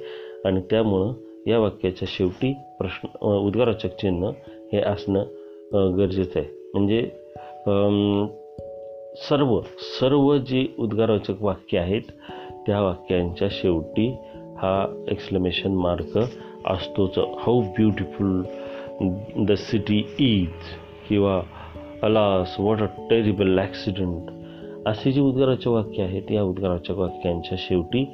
[0.45, 1.13] आणि त्यामुळं
[1.47, 4.31] या वाक्याच्या शेवटी प्रश्न अं, उद्गारवाचक चिन्ह
[4.73, 6.49] हे असणं गरजेचं आहे.
[6.75, 7.01] म्हणजे
[9.29, 9.61] सर्व
[9.99, 12.03] सर्व जी उद्गारवाचक वाक्य आहेत
[12.67, 14.09] त्या वाक्यांच्या शेवटी
[14.59, 16.19] हा एक्सक्लेमेशन मार्क
[16.67, 17.19] असतोच.
[17.19, 18.43] How beautiful
[19.47, 20.67] the city is
[21.09, 21.41] किंवा
[22.03, 24.31] alas what a terrible accident
[24.89, 28.05] असे जे उद्गाराचे वाक्य आहेत या उद्गाराच्या वाक्यांच्या शेवटी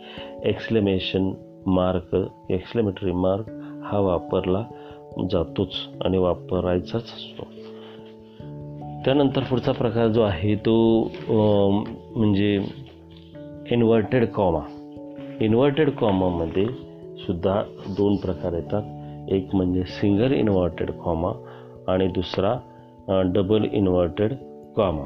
[0.45, 1.30] एक्सलेमेशन
[1.66, 2.16] मार्क
[2.51, 3.51] एक्सलेमेटरी मार्क
[3.84, 4.64] हा वापरला
[5.30, 5.74] जातोच
[6.05, 7.47] आणि वापरायचाच असतो.
[9.05, 10.76] त्यानंतर पुढचा प्रकार जो आहे तो
[12.16, 12.55] म्हणजे
[13.70, 14.61] इन्व्हर्टेड कॉमा
[15.41, 16.66] इन्व्हर्टेड कॉमामध्ये
[17.18, 17.62] सुद्धा
[17.97, 18.82] दोन प्रकार येतात.
[19.29, 21.33] एक म्हणजे सिंगल इन्व्हर्टेड कॉमा
[21.89, 22.55] आणि दुसरा
[23.35, 24.33] डबल इन्व्हर्टेड
[24.77, 25.05] कॉमा.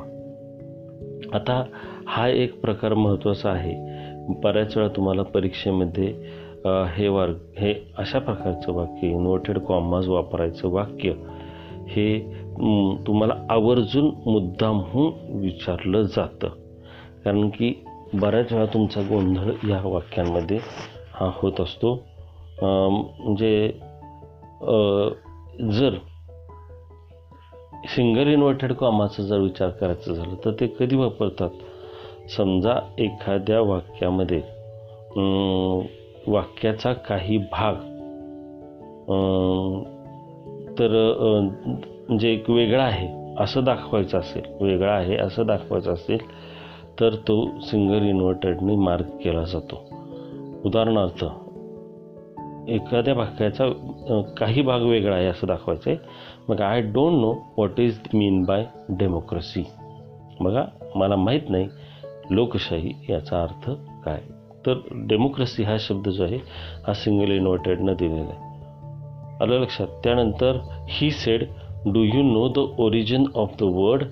[1.35, 1.63] आता
[2.07, 3.75] हा एक प्रकार महत्त्वाचा आहे.
[4.43, 6.07] बऱ्याच वेळा तुम्हाला परीक्षेमध्ये
[6.97, 11.13] हे वार हे अशा प्रकारचं वाक्य इन्व्हर्टेड कॉमाज वापरायचं वाक्य
[11.89, 12.19] हे
[13.07, 16.49] तुम्हाला आवर्जून मुद्दामहून विचारलं जातं.
[17.25, 17.73] कारण की
[18.15, 20.59] बऱ्याच वेळा तुमचा गोंधळ या वाक्यांमध्ये
[21.15, 21.95] हा होत असतो.
[22.63, 23.71] म्हणजे
[25.73, 25.97] जर
[27.89, 31.51] सिंगल इन्व्हर्टेड कॉमाचा जर विचार करायचा झाला तर ते कधी वापरतात?
[32.37, 34.43] समजा एखाद्या वाक्यामध्ये
[36.27, 37.75] वाक्याचा काही भाग
[40.79, 40.91] तर
[42.09, 43.09] म्हणजे एक वेगळा आहे
[43.43, 46.19] असं दाखवायचं असेल वेगळा आहे असं दाखवायचं असेल
[47.01, 49.83] तर तो सिंगल इन्व्हर्टेडने मार्क केला जातो.
[50.65, 51.25] उदाहरणार्थ
[52.75, 53.69] एखाद्या वाक्याचा
[54.37, 55.99] काही भाग वेगळा आहे असं दाखवायचं आहे
[56.49, 59.65] मग I don't know what is mean by democracy
[60.41, 60.65] बघा
[60.95, 61.69] मला माहीत नाही
[62.31, 63.71] लोकशाही याचा अर्थ
[64.05, 64.21] काय.
[64.67, 66.37] तर डेमोक्रेसी हा शब्द जो आहे
[66.87, 68.49] हा सिंगल इन्व्हर्टेडनं दिलेला आहे.
[69.43, 69.87] आलं लक्षात?
[70.05, 70.59] त्यानंतर
[70.89, 71.45] he said
[71.85, 74.05] do you know the origin of the word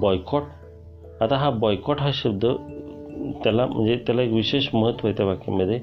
[0.00, 2.46] boycott आता हा बॉयकॉट हा शब्द
[3.44, 5.80] त्याला म्हणजे त्याला एक विशेष महत्त्व आहे त्या वाक्यामध्ये.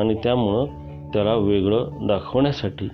[0.00, 0.66] आणि त्यामुळं
[1.12, 2.88] त्याला वेगळं दाखवण्यासाठी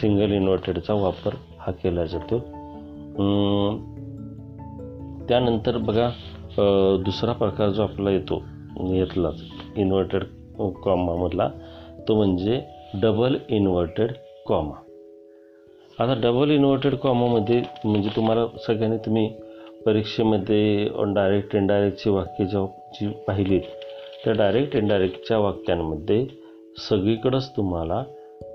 [0.00, 2.38] सिंगल इन्व्हर्टेडचा वापर हा केला जातो.
[5.28, 6.08] त्यानंतर बघा
[7.04, 8.42] दुसरा प्रकार जो आपला येतो
[8.94, 9.40] यातलाच
[9.76, 10.24] इन्व्हर्टेड
[10.84, 11.48] कॉमामधला
[12.08, 12.60] तो म्हणजे
[13.02, 14.12] डबल इन्व्हर्टेड
[14.46, 14.74] कॉमा
[15.98, 19.28] आता डबल इन्व्हर्टेड कॉमामध्ये म्हणजे तुम्हाला सगळ्यांनी तुम्ही
[19.86, 23.60] परीक्षेमध्ये डायरेक्ट इनडायरेक्टची वाक्य जेव्हा जी पाहिलीत
[24.24, 26.41] त्या डायरेक्ट इनडायरेक्टच्या वाक्यांमध्ये
[26.78, 28.04] सगळीकडंच तुम्हाला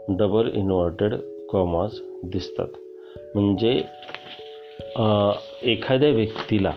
[0.09, 1.15] डबल इन्व्हर्टेड
[1.49, 1.89] कॉमाज
[2.23, 2.67] दिसतात.
[3.35, 3.81] म्हणजे
[5.63, 6.73] एखाद्या व्यक्तीला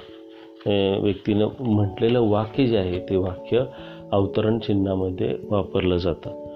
[1.01, 3.64] व्यक्तीनं म्हटलेलं वाक्य जे आहे ते वाक्य
[4.12, 6.47] अवतरण चिन्हामध्ये वापरलं जातं.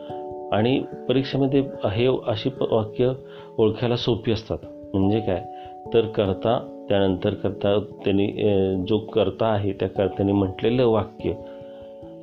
[0.52, 3.12] आणि परीक्षेमध्ये हे अशी प- वाक्य
[3.58, 4.58] ओळखायला सोपी असतात.
[4.94, 5.44] म्हणजे काय?
[5.94, 8.26] तर करता त्यानंतर करता त्यांनी
[8.88, 11.32] जो करता आहे त्या कर्त्याने म्हटलेलं वाक्य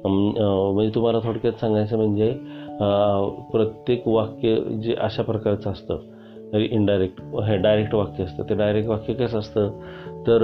[0.06, 2.32] म्हणजे तुम्हाला थोडक्यात सांगायचं म्हणजे
[3.52, 5.98] प्रत्येक वाक्य जे अशा प्रकारचं असतं.
[6.54, 8.44] इनडायरेक्ट हे डायरेक्ट वाक्य असतं.
[8.44, 9.68] ते डायरेक्ट वाक्य कसं असतं?
[10.28, 10.38] तर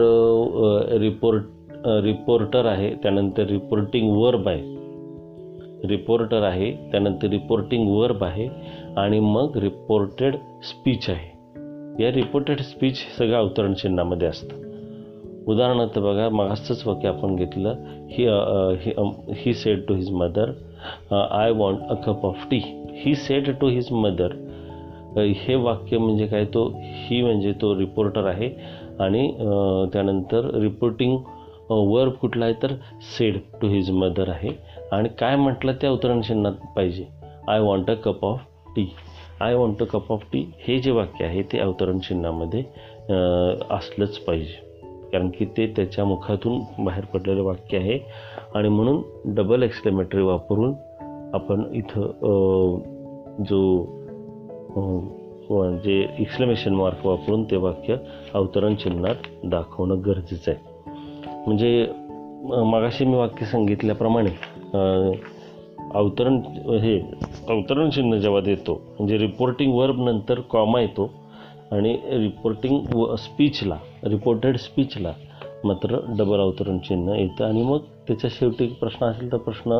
[0.99, 1.43] रिपोर्ट
[1.85, 4.77] रिपोर्टर आहे त्यानंतर रिपोर्टिंग वर्ब आहे.
[5.87, 8.47] रिपोर्टर आहे त्यानंतर रिपोर्टिंग वर्ब आहे
[8.97, 11.37] आणि मग रिपोर्टेड स्पीच आहे.
[12.03, 14.66] या रिपोर्टेड स्पीच सगळ्या अवतरण चिन्हामध्ये असतं.
[15.47, 17.75] उदाहरणार्थ बघा मागचंच वाक्य आपण घेतलं
[18.09, 18.25] he
[19.37, 20.51] he said to his mother
[21.11, 22.61] I want a cup of tea
[23.03, 24.35] he said to his mother
[25.17, 28.49] हे वाक्य म्हणजे काय तो ही म्हणजे तो रिपोर्टर आहे
[28.99, 29.29] आणि
[29.93, 31.17] त्यानंतर रिपोर्टिंग
[31.69, 32.73] वर्ब कुठला आहे तर
[33.17, 34.49] सेड टू हिज मदर आहे.
[34.91, 37.05] आणि काय म्हटलं त्या अवतरण चिन्हात पाहिजे.
[37.47, 38.39] I want a cup of
[38.75, 38.87] tea
[39.41, 42.63] I want a cup of tea हे जे वाक्य आहे ते अवतरण चिन्हामध्ये
[43.69, 44.66] असलंच पाहिजे.
[45.17, 47.99] कारण की ते त्याच्या मुखातून बाहेर पडलेलं वाक्य आहे.
[48.55, 49.01] आणि म्हणून
[49.35, 50.73] डबल एक्सलेमेटरी वापरून
[51.33, 52.81] आपण इथं
[53.49, 53.59] जो
[55.83, 57.95] जे एक्सलेमेशन मार्क वापरून ते वाक्य
[58.33, 60.59] अवतरण चिन्हात दाखवणं गरजेचं आहे.
[61.45, 61.85] म्हणजे
[62.45, 64.29] मागाशी मगाशी मी वाक्य सांगितल्याप्रमाणे
[65.93, 66.39] अवतरण
[66.81, 66.99] हे
[67.49, 71.09] अवतरण चिन्ह जेव्हा देतो म्हणजे रिपोर्टिंग वर्ब नंतर कॉमा येतो
[71.71, 73.77] आणि रिपोर्टिंग व स्पीचला
[74.09, 75.11] रिपोर्टेड स्पीचला
[75.65, 77.45] मात्र डबल अवतरण चिन्ह येतं.
[77.45, 77.77] आणि मग
[78.07, 79.79] त्याच्या शेवटी प्रश्न असेल तर प्रश्न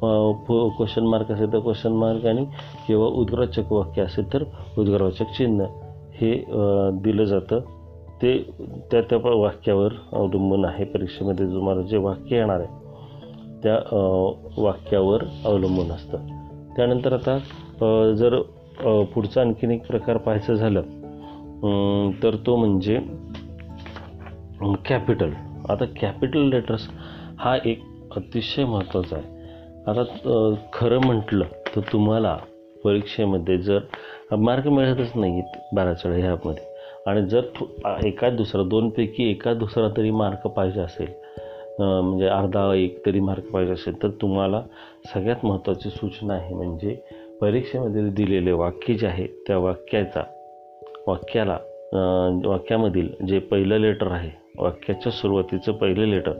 [0.00, 2.44] क्वेश्चन मार्क असेल तर क्वेश्चन मार्क आणि
[2.86, 4.44] किंवा उद्गारवाचक वाक्य असेल तर
[4.78, 5.64] उद्गारवाचक चिन्ह
[6.20, 6.32] हे
[7.02, 7.60] दिलं जातं.
[8.22, 8.36] ते
[8.90, 11.46] त्या त्या वाक्यावर अवलंबून आहे परीक्षेमध्ये.
[11.46, 12.84] तुम्हाला जे वाक्य येणार आहे
[13.62, 13.76] त्या
[14.58, 16.26] वाक्यावर अवलंबून असतं.
[16.76, 17.38] त्यानंतर आता
[18.18, 18.40] जर
[19.14, 20.82] पुढचा आणखीन एक प्रकार पाहायचं झालं
[22.22, 22.98] तर तो म्हणजे
[24.62, 25.32] कॅपिटल
[25.70, 26.88] आता कॅपिटल लेटर्स
[27.38, 27.80] हा एक
[28.16, 29.34] अतिशय महत्त्वाचा आहे.
[29.86, 31.44] आता खरं म्हटलं
[31.76, 32.36] तर तुम्हाला
[32.84, 33.78] परीक्षेमध्ये जर
[34.36, 36.64] मार्क मिळतच नाही आहेत बऱ्याच वेळा ह्यामध्ये
[37.06, 37.66] आणि जर थो
[38.06, 41.08] एका दुसरा दोनपैकी एका दुसरा तरी मार्क पाहिजे असेल
[41.80, 44.62] म्हणजे अर्धा एक तरी मार्क पाहिजे असेल तर तुम्हाला
[45.14, 46.96] सगळ्यात महत्त्वाची सूचना आहे म्हणजे
[47.40, 50.22] परीक्षेमध्ये दिलेले वाक्य जे आहे त्या वाक्याचा
[51.06, 51.58] वाक्याला
[52.48, 56.32] वाक्यामधील जे पहिलं लेटर आहे वाक्याच्या सुरुवातीचं पहिलं लेटर.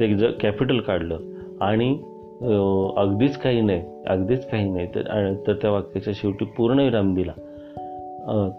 [0.00, 1.18] ते जर कॅपिटल काढलं
[1.60, 1.90] आणि
[2.96, 7.32] अगदीच काही नाही अगदीच काही नाही तर तर त्या वाक्याच्या शेवटी पूर्णविराम दिला.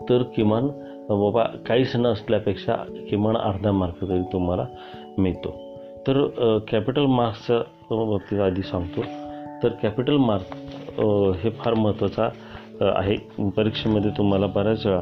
[0.10, 0.68] तर किमान
[1.10, 2.76] बाबा काहीच असल्यापेक्षा
[3.10, 4.66] किमान अर्धा मार्क तरी तुम्हाला
[5.18, 5.50] मिळतो.
[6.08, 6.26] तर
[6.72, 7.58] कॅपिटल मार्क्सच्या
[7.90, 9.02] बाबतीत आधी सांगतो.
[9.64, 10.56] तर कॅपिटल मार्क
[11.44, 12.30] हे फार महत्त्वाचा
[12.82, 13.16] आहे.
[13.58, 15.02] परीक्षेमध्ये तुम्हाला बऱ्याच वेळा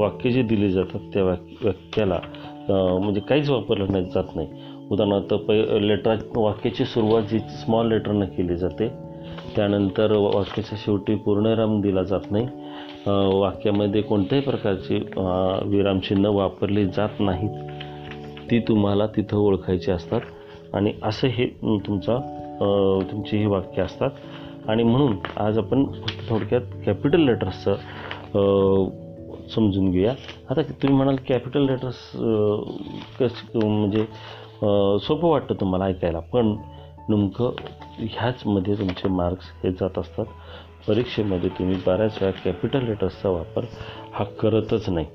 [0.00, 2.18] वाक्य जे दिले जातात त्या वाक वाक्याला
[2.70, 4.48] म्हणजे काहीच वापरलं नाही जात नाही.
[4.90, 8.88] उदाहरणार्थ पै लेटर वाक्याची सुरुवात जी स्मॉल लेटरनं केली जाते
[9.56, 12.46] त्यानंतर वाक्याच्या शेवटी पूर्णविराम दिला जात नाही.
[13.40, 14.98] वाक्यामध्ये कोणत्याही प्रकारची
[15.68, 17.50] विरामचिन्ह वापरली जात नाहीत.
[18.50, 20.20] ती तुम्हाला तिथं ओळखायची असतात.
[20.74, 21.46] आणि असं हे
[21.86, 22.16] तुमचा
[23.12, 24.10] तुमची ही वाक्य असतात.
[24.68, 28.88] आणि म्हणून आज आपण फक्त थोडक्यात कॅपिटल लेटर्सचं
[29.54, 30.14] समजून घेऊया.
[30.50, 31.96] आता तुम्ही म्हणाल कॅपिटल लेटर्स
[33.18, 34.04] कसं म्हणजे
[35.06, 36.54] सोपं वाटतं तुम्हाला ऐकायला पण
[37.08, 37.52] नेमकं
[38.00, 40.26] ह्याचमध्ये तुमचे मार्क्स हे जात असतात.
[40.88, 43.64] परीक्षेमध्ये तुम्ही बऱ्याच वेळा कॅपिटल लेटर्सचा वापर
[44.12, 45.06] हा करतच नाही.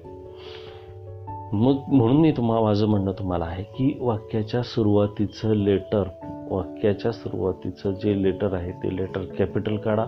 [1.53, 6.03] मग म्हणून मी तुम्हाला माझं म्हणणं तुम्हाला आहे की वाक्याच्या सुरुवातीचं लेटर
[6.49, 10.05] वाक्याच्या सुरुवातीचं जे लेटर आहे ते लेटर कॅपिटल काढा.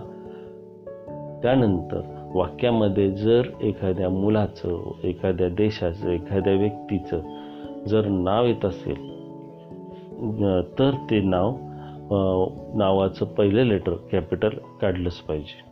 [1.42, 2.00] त्यानंतर
[2.34, 7.20] वाक्यामध्ये जर एखाद्या मुलाचं एखाद्या देशाचं एखाद्या व्यक्तीचं
[7.88, 9.06] जर नाव येत असेल
[10.78, 11.56] तर ते नाव
[12.74, 14.48] नावाचं पहिलं लेटर कॅपिटल
[14.80, 15.62] काढलंच पाहिजे.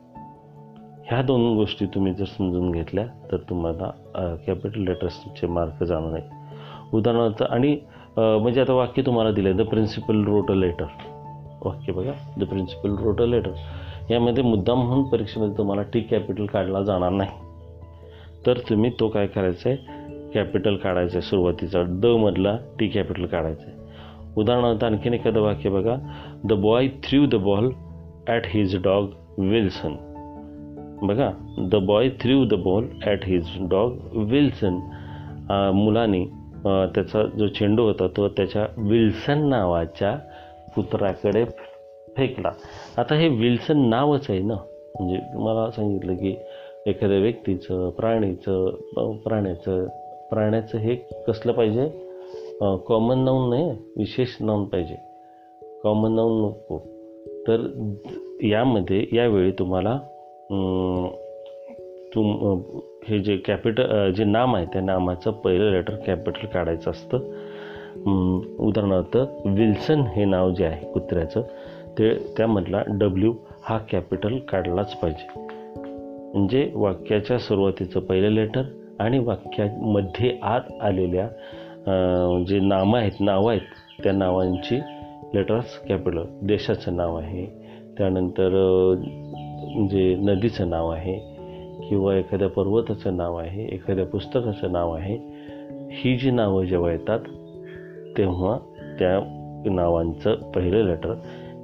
[1.06, 3.90] ह्या दोन गोष्टी तुम्ही जर समजून घेतल्या तर तुम्हाला
[4.46, 6.24] कॅपिटल लेटर्सचे मार्क जाणार नाही
[6.94, 7.76] उदाहरणार्थ आणि
[8.16, 10.84] म्हणजे आता वाक्य तुम्हाला दिलं आहे the principal wrote a letter
[11.64, 13.50] वाक्य बघा the principal wrote a letter
[14.10, 17.30] यामध्ये मुद्दाम म्हणून परीक्षेमध्ये तुम्हाला टी कॅपिटल काढला जाणार नाही.
[18.46, 21.82] तर तुम्ही तो काय करायचा आहे कॅपिटल काढायचा आहे सुरुवातीचा.
[22.02, 23.74] ड मधला टी कॅपिटल काढायचा आहे
[24.40, 25.96] उदाहरणार्थ आणखीन एखादं वाक्य बघा.
[26.44, 27.70] The boy threw the ball
[28.28, 29.08] at his dog
[29.40, 29.94] Wilson
[31.06, 31.30] बघा.
[31.70, 33.96] The boy threw the ball at his dog
[34.30, 34.78] Wilson
[35.74, 36.24] मुलाने
[36.94, 40.16] त्याचा जो चेंडू होता तो त्याच्या विल्सन नावाच्या
[40.74, 41.44] कुत्र्याकडे
[42.16, 42.50] फेकला.
[42.98, 44.54] आता हे विल्सन नावच आहे ना.
[44.94, 46.34] म्हणजे तुम्हाला सांगितलं की
[46.86, 49.86] एखाद्या व्यक्तीचं प्राणीचं प्राण्याचं
[50.30, 50.94] प्राण्याचं हे
[51.26, 51.88] कसलं पाहिजे?
[52.86, 54.94] कॉमन नाऊन नाही विशेष नाऊन पाहिजे.
[55.82, 56.78] कॉमन नाऊन नको.
[57.48, 57.66] तर
[58.42, 59.98] यामध्ये यावेळी तुम्हाला
[62.14, 62.60] तुम
[63.08, 67.18] हे जे कॅपिटल जे नाम आहे त्या नामाचं पहिलं लेटर कॅपिटल काढायचं असतं.
[68.58, 69.16] उदाहरणार्थ
[69.46, 71.42] विल्सन हे नाव जे आहे कुत्र्याचं
[71.98, 73.32] ते त्यामधला डब्ल्यू
[73.64, 75.26] हा कॅपिटल काढलाच पाहिजे.
[76.34, 78.62] म्हणजे वाक्याच्या सुरुवातीचं पहिलं लेटर
[78.98, 81.28] आणि वाक्यामध्ये आत आलेल्या
[82.48, 84.78] जे नामं आहेत नावं आहेत त्या नावांची
[85.34, 87.46] लेटर्स कॅपिटल देशाचं नाव आहे.
[87.98, 88.50] त्यानंतर
[89.74, 91.18] म्हणजे नदीचं नाव आहे
[91.88, 95.16] किंवा एखाद्या पर्वताचं नाव आहे एखाद्या पुस्तकाचं नाव आहे.
[95.92, 97.20] ही जी नावं जेव्हा येतात
[98.18, 98.56] तेव्हा
[98.98, 99.18] त्या
[99.72, 101.14] नावांचं पहिलं लेटर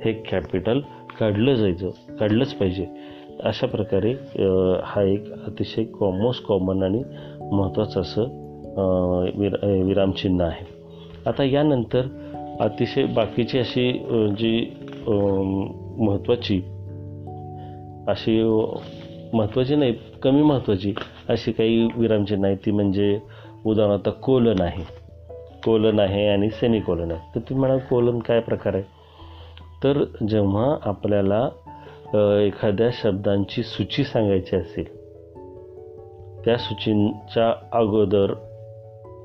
[0.05, 0.80] हे कॅपिटल
[1.20, 2.86] काढलं जायचं काढलंच पाहिजे.
[3.44, 4.12] अशा प्रकारे
[4.84, 7.03] हा एक अतिशय मोस्ट कॉमन आणि
[7.53, 10.66] महत्त्वाचं असं विरा विरामचिन्ह आहे.
[11.26, 12.07] आता यानंतर
[12.61, 13.92] अतिशय बाकीची अशी
[14.38, 14.72] जी
[15.98, 16.61] महत्त्वाची
[18.09, 18.42] अशी
[19.34, 20.92] महत्त्वाची नाही कमी महत्त्वाची
[21.28, 23.18] अशी काही विरामचिन्ह आहेत ती म्हणजे
[23.66, 24.82] उदाहरणार्थ कोलन आहे.
[25.64, 27.34] कोलन आहे आणि सेमी कोलन आहे.
[27.34, 28.82] तर तुम्ही म्हणाल कोलन काय प्रकार आहे?
[29.85, 31.49] तर जेव्हा आपल्याला
[32.43, 34.97] एखाद्या शब्दांची सूची सांगायची असेल
[36.45, 38.35] त्या सूचींच्या अगोदर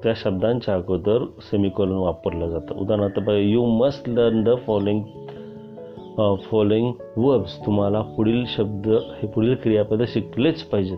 [0.03, 2.75] त्या शब्दांच्या अगोदर सेमिकोलन वापरलं जातं.
[2.75, 5.03] उदाहरणार्थ बघा you must learn the following
[6.51, 10.97] following verbs तुम्हाला पुढील शब्द हे पुढील क्रियापद शिकलेच पाहिजेत.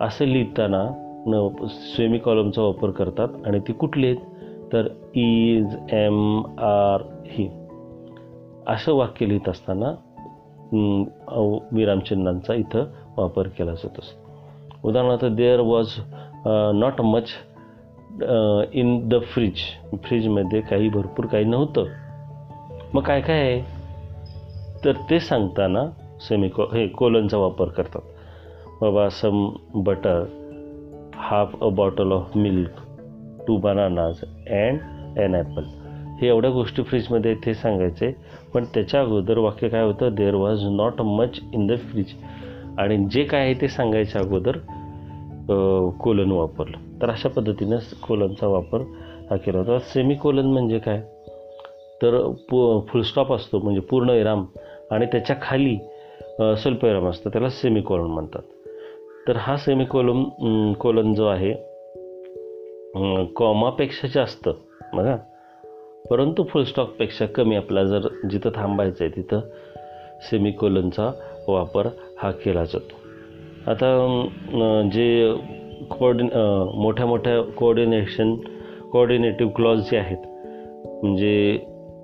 [0.00, 0.84] असं लिहिताना
[1.26, 4.16] न सेमी कॉलमचा वापर करतात आणि ती कुठली आहेत?
[4.72, 7.63] तर इज एम आर ही
[8.68, 9.94] असं वाक्य लिहित असताना
[11.72, 12.84] विरामचिन्हांचा इथं
[13.16, 14.02] वापर केला जातो.
[14.84, 15.88] उदाहरणार्थ there was
[16.74, 17.30] not much
[18.72, 19.60] in the fridge
[20.04, 21.84] फ्रीजमध्ये काही भरपूर काही नव्हतं.
[22.94, 23.60] मग काय काय आहे?
[24.84, 25.84] तर ते सांगताना
[26.20, 28.02] सेमिको हे कोलनचा वापर करतात.
[28.80, 30.24] बाबा some butter
[31.14, 32.80] half a bottle of milk
[33.46, 34.78] two bananas and
[35.18, 35.64] an apple
[36.20, 38.10] हे एवढ्या गोष्टी फ्रीजमध्ये आहेत ते सांगायचे
[38.54, 40.14] पण त्याच्या अगोदर वाक्य काय होतं?
[40.14, 42.12] There was not much in the fridge
[42.78, 44.56] आणि जे काय आहे ते सांगायच्या अगोदर
[46.00, 46.76] कोलन वापरलं.
[47.02, 48.80] तर अशा पद्धतीनं कोलनचा वापर
[49.30, 49.78] हा केला होता.
[49.78, 51.00] सेमी कोलन म्हणजे काय?
[52.02, 54.44] तर पु फुलस्टॉप असतो म्हणजे पूर्ण विराम.
[54.90, 55.76] आणि त्याच्याखाली
[56.38, 58.42] स्वल्पविराम असतो त्याला सेमी कोलन म्हणतात.
[59.28, 61.52] तर हा सेमी कोलम कोलन जो आहे
[63.36, 64.48] कॉमापेक्षा जास्त.
[64.94, 65.16] बघा.
[66.10, 69.40] परंतु फुलस्टॉपपेक्षा कमी आपला जर जिथं थांबायचं आहे तिथं
[70.22, 71.10] सेमिकोलनचा
[71.48, 71.86] वापर
[72.18, 72.96] हा केला जातो.
[73.70, 75.34] आता जे
[75.90, 76.28] कोऑर्डिन
[76.80, 78.34] मोठ्या मोठ्या कोऑर्डिनेशन
[78.92, 80.26] कोऑर्डिनेटिव्ह क्लॉज जे आहेत
[81.02, 81.58] म्हणजे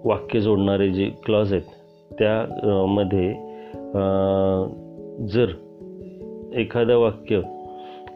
[0.04, 3.32] वाक्य जोडणारे जे क्लॉज आहेत त्यामध्ये
[5.32, 5.52] जर
[6.60, 7.40] एखादं वाक्य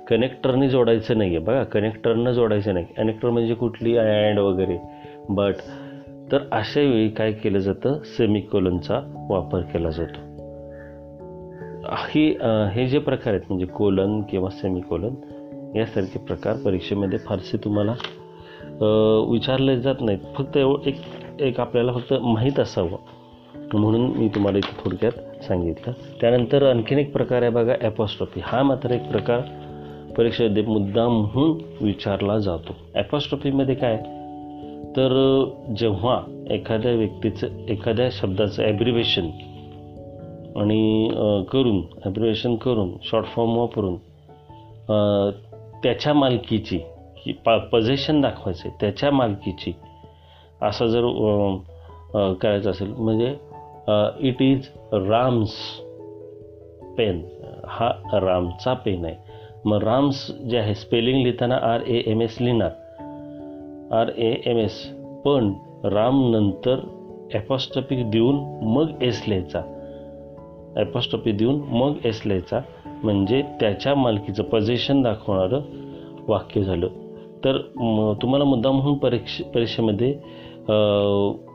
[0.08, 2.86] कनेक्टरने जोडायचं नाही आहे बघा कनेक्टरनं जोडायचं नाही.
[2.96, 4.76] कनेक्टर म्हणजे कुठली अँड वगैरे.
[5.28, 5.54] बट
[6.32, 7.98] तर अशा वेळी काय केलं जातं?
[8.04, 9.00] सेमिकोलनचा
[9.30, 10.22] वापर केला जातो.
[12.08, 12.26] ही
[12.72, 15.14] हे जे प्रकार आहेत म्हणजे कोलन किंवा सेमिकोलन
[15.76, 17.92] यासारखे प्रकार परीक्षेमध्ये फारसे तुम्हाला
[19.30, 20.18] विचारले जात नाहीत.
[20.36, 20.96] फक्त एव एक
[21.40, 22.98] एक आपल्याला फक्त माहीत असावं.
[23.74, 25.92] म्हणून मी तुम्हाला इथे थोडक्यात सांगितलं.
[26.20, 29.40] त्यानंतर आणखीन एक प्रकार आहे बघा ॲपॉस्ट्रॉफी हा मात्र एक प्रकार
[30.16, 32.76] परीक्षेमध्ये मुद्दामहून विचारला जातो.
[32.94, 34.02] ॲपॉस्ट्रॉफीमध्ये काय?
[34.96, 35.12] तर
[35.78, 36.20] जेव्हा
[36.50, 39.30] एखाद्या व्यक्तीचं एखाद्या शब्दाचं ॲब्रिवेशन
[40.56, 41.08] आणि
[41.52, 43.96] करून ॲब्रिवेशन करून शॉर्ट फॉर्म वापरून
[45.82, 46.78] त्याच्या मालकीची
[47.24, 49.72] की पा पजेशन दाखवायचे त्याच्या मालकीची
[50.62, 51.06] असं जर
[52.40, 53.34] करायचं असेल म्हणजे
[54.28, 55.56] इट इज राम्स
[56.98, 57.20] पेन
[57.66, 59.14] हा रामचा पेन आहे.
[59.64, 62.70] मग राम्स जे आहे स्पेलिंग लिहिताना आर ए एम एस लिहिणार.
[63.94, 64.76] आर ए एम एस
[65.24, 65.52] पण
[65.92, 66.80] राम नंतर
[67.34, 68.36] ॲपॉस्टॉपिक देऊन
[68.74, 69.60] मग एस लिहायचा.
[70.76, 72.60] ॲपॉस्टॉपी देऊन मग एस लिहायचा.
[73.02, 75.60] म्हणजे त्याच्या मालकीचं पजेशन दाखवणारं
[76.28, 76.88] वाक्य झालं.
[77.44, 80.12] तर म, तुम्हाला मुद्दा म्हणून परीक्ष परीक्षेमध्ये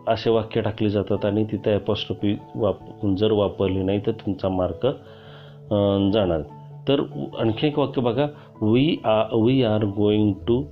[0.08, 4.86] असे वाक्य टाकले जातात आणि तिथं ॲपॉस्टॉपी वाप जर वापरली नाही तर तुमचा मार्क
[6.14, 6.42] जाणार.
[6.88, 7.02] तर
[7.40, 8.28] आणखी एक वाक्य बघा.
[8.62, 10.64] We uh we are going to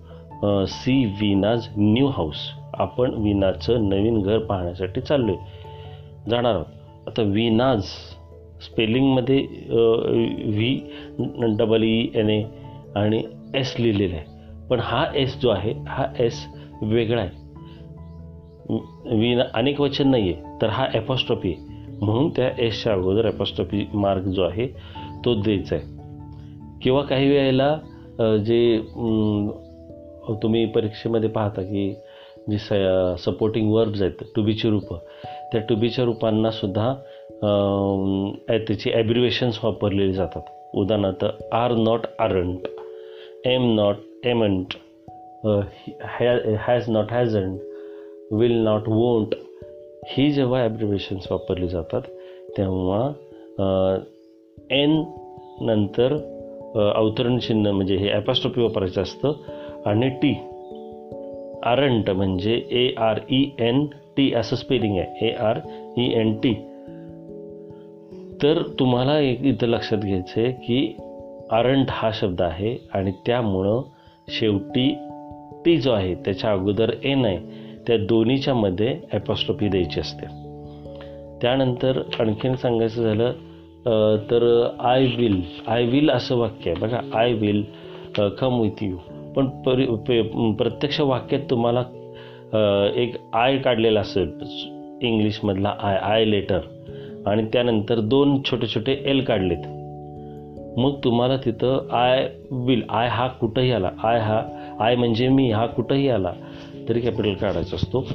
[0.43, 2.37] see Veena's new house.
[2.73, 6.65] आपण विनाचं नवीन घर पाहण्यासाठी चाललो आहे जाणार आहोत.
[7.07, 7.83] आता Veena's
[8.61, 9.39] स्पेलिंगमध्ये
[10.45, 12.43] V double E N A
[12.95, 13.21] आणि
[13.55, 14.25] एस लिहिलेलं आहे.
[14.69, 16.45] पण हा एस जो आहे हा एस
[16.81, 17.45] वेगळा आहे.
[19.17, 21.65] विना अनेक वचन नाही आहे तर हा ॲपॉस्ट्रॉफी आहे.
[22.01, 24.67] म्हणून त्या एसच्या अगोदर ॲपॉस्ट्रॉफी मार्क जो आहे
[25.25, 25.85] तो द्यायचा आहे.
[26.81, 27.77] किंवा काही वेळेला
[28.45, 28.77] जे
[30.33, 31.89] तुम्ही परीक्षेमध्ये पाहता की
[32.49, 32.73] जी स
[33.19, 34.97] सपोर्टिंग वर्ब्स आहेत टुबीची रूपं
[35.51, 36.93] त्या टुबीच्या रूपांना सुद्धा
[38.47, 40.41] त्याची ॲब्रिवेशन्स वापरलेली जातात.
[40.73, 42.67] उदाहरणार्थ are not aren't
[43.45, 44.73] am not amn't
[46.59, 47.59] has not hasn't
[48.31, 49.35] will not won't
[50.07, 52.01] ही जेव्हा ॲब्रिवेशन्स वापरली जातात
[52.57, 53.01] तेव्हा
[54.69, 55.03] एन
[55.61, 56.13] नंतर
[56.95, 59.33] अवतरण चिन्ह म्हणजे हे ॲपॅस्ट्रॉपी वापरायचं असतं
[59.87, 60.33] आणि टी.
[61.63, 63.85] आरंट म्हणजे A R E N
[64.17, 65.27] T असं स्पेलिंग आहे.
[65.27, 65.59] A R
[65.97, 66.53] E N T
[68.43, 70.95] तर तुम्हाला एक इथं लक्षात घ्यायचं आहे की
[71.51, 73.81] आरंट हा शब्द आहे आणि त्यामुळं
[74.29, 74.87] शेवटी
[75.65, 77.37] टी जो आहे त्याच्या अगोदर एन आहे.
[77.87, 80.25] त्या दोन्हीच्या मध्ये ॲपॉस्ट्रॉफी द्यायची असते.
[81.41, 83.33] त्यानंतर आणखीन सांगायचं झालं
[84.31, 84.45] तर
[84.79, 86.79] आय विल आय विल असं वाक्य आहे.
[86.81, 87.63] बघा I will
[88.39, 88.97] come with you
[89.37, 91.83] पण परि पे- प्रत्यक्ष वाक्यात तुम्हाला
[92.95, 94.31] एक आय काढलेला असेल
[95.01, 96.59] इंग्लिशमधला आय आय लेटर
[97.27, 99.67] आणि त्यानंतर दोन छोटे छोटे एल काढलेत.
[100.77, 103.89] मग तुम्हाला तिथं आय विल आय हा कुठंही आला.
[104.03, 104.41] आय हा
[104.79, 106.31] आय म्हणजे मी हा कुठंही आला.
[106.89, 108.07] तरी कॅपिटल काढायचा असतो.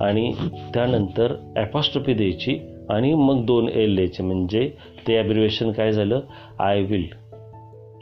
[0.00, 0.32] आणि
[0.74, 2.58] त्यानंतर ॲपॉस्ट्रॉफी द्यायची.
[2.88, 4.22] आणि मग दोन एल द्यायचे.
[4.22, 4.70] म्हणजे
[5.08, 6.20] ते ॲब्रिवेशन काय झालं?
[6.58, 7.19] आय विल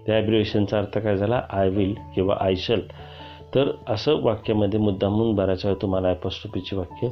[0.09, 1.41] त्या ॲब्रिवेशनचा अर्थ काय झाला?
[1.51, 2.81] आय विल किंवा आय शल
[3.55, 7.09] तर असं वाक्यामध्ये मुद्दामून बऱ्याच वेळा तुम्हाला ॲपॉस्ट्रफीची वाक्य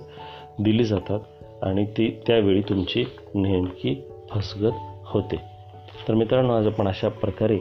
[0.58, 3.94] दिली जातात आणि ती त्यावेळी तुमची नेमकी
[4.30, 5.36] फसगत होते.
[6.08, 7.58] तर मित्रांनो आज आपण अशा प्रकारे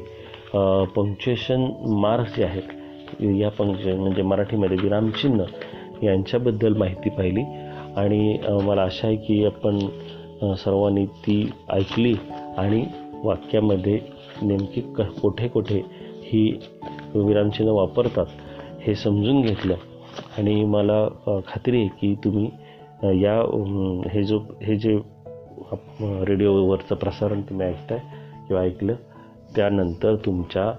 [0.96, 1.68] पंक्च्युएशन
[2.02, 5.44] मार्क्स जे आहेत या पंक्च्युएशन म्हणजे मराठीमध्ये विरामचिन्ह
[6.04, 7.44] यांच्याबद्दल माहिती पाहिली.
[7.96, 9.80] आणि मला आशा आहे की आपण
[10.56, 12.16] सर्वांनी ती ऐकली
[12.58, 12.86] आणि
[13.24, 14.00] वाक्यामध्ये
[14.42, 15.82] नेमकी क कुठे कुठे
[16.24, 16.60] ही
[17.16, 18.26] विरामचिन्ह वापरतात
[18.82, 19.76] हे समजून घेतलं.
[20.38, 21.08] आणि मला
[21.48, 22.50] खात्री आहे की तुम्ही
[23.24, 23.36] या
[24.12, 24.98] हे जो हे जे
[26.02, 28.00] रेडिओवरचं प्रसारण तुम्ही ऐकताय
[28.48, 28.96] किंवा ऐकलं
[29.56, 30.72] त्यानंतर तुमच्या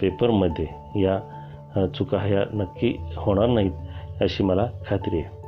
[0.00, 0.66] पेपरमध्ये
[1.02, 5.41] या चुका ह्या नक्की होणार नाहीत अशी मला खात्री आहे.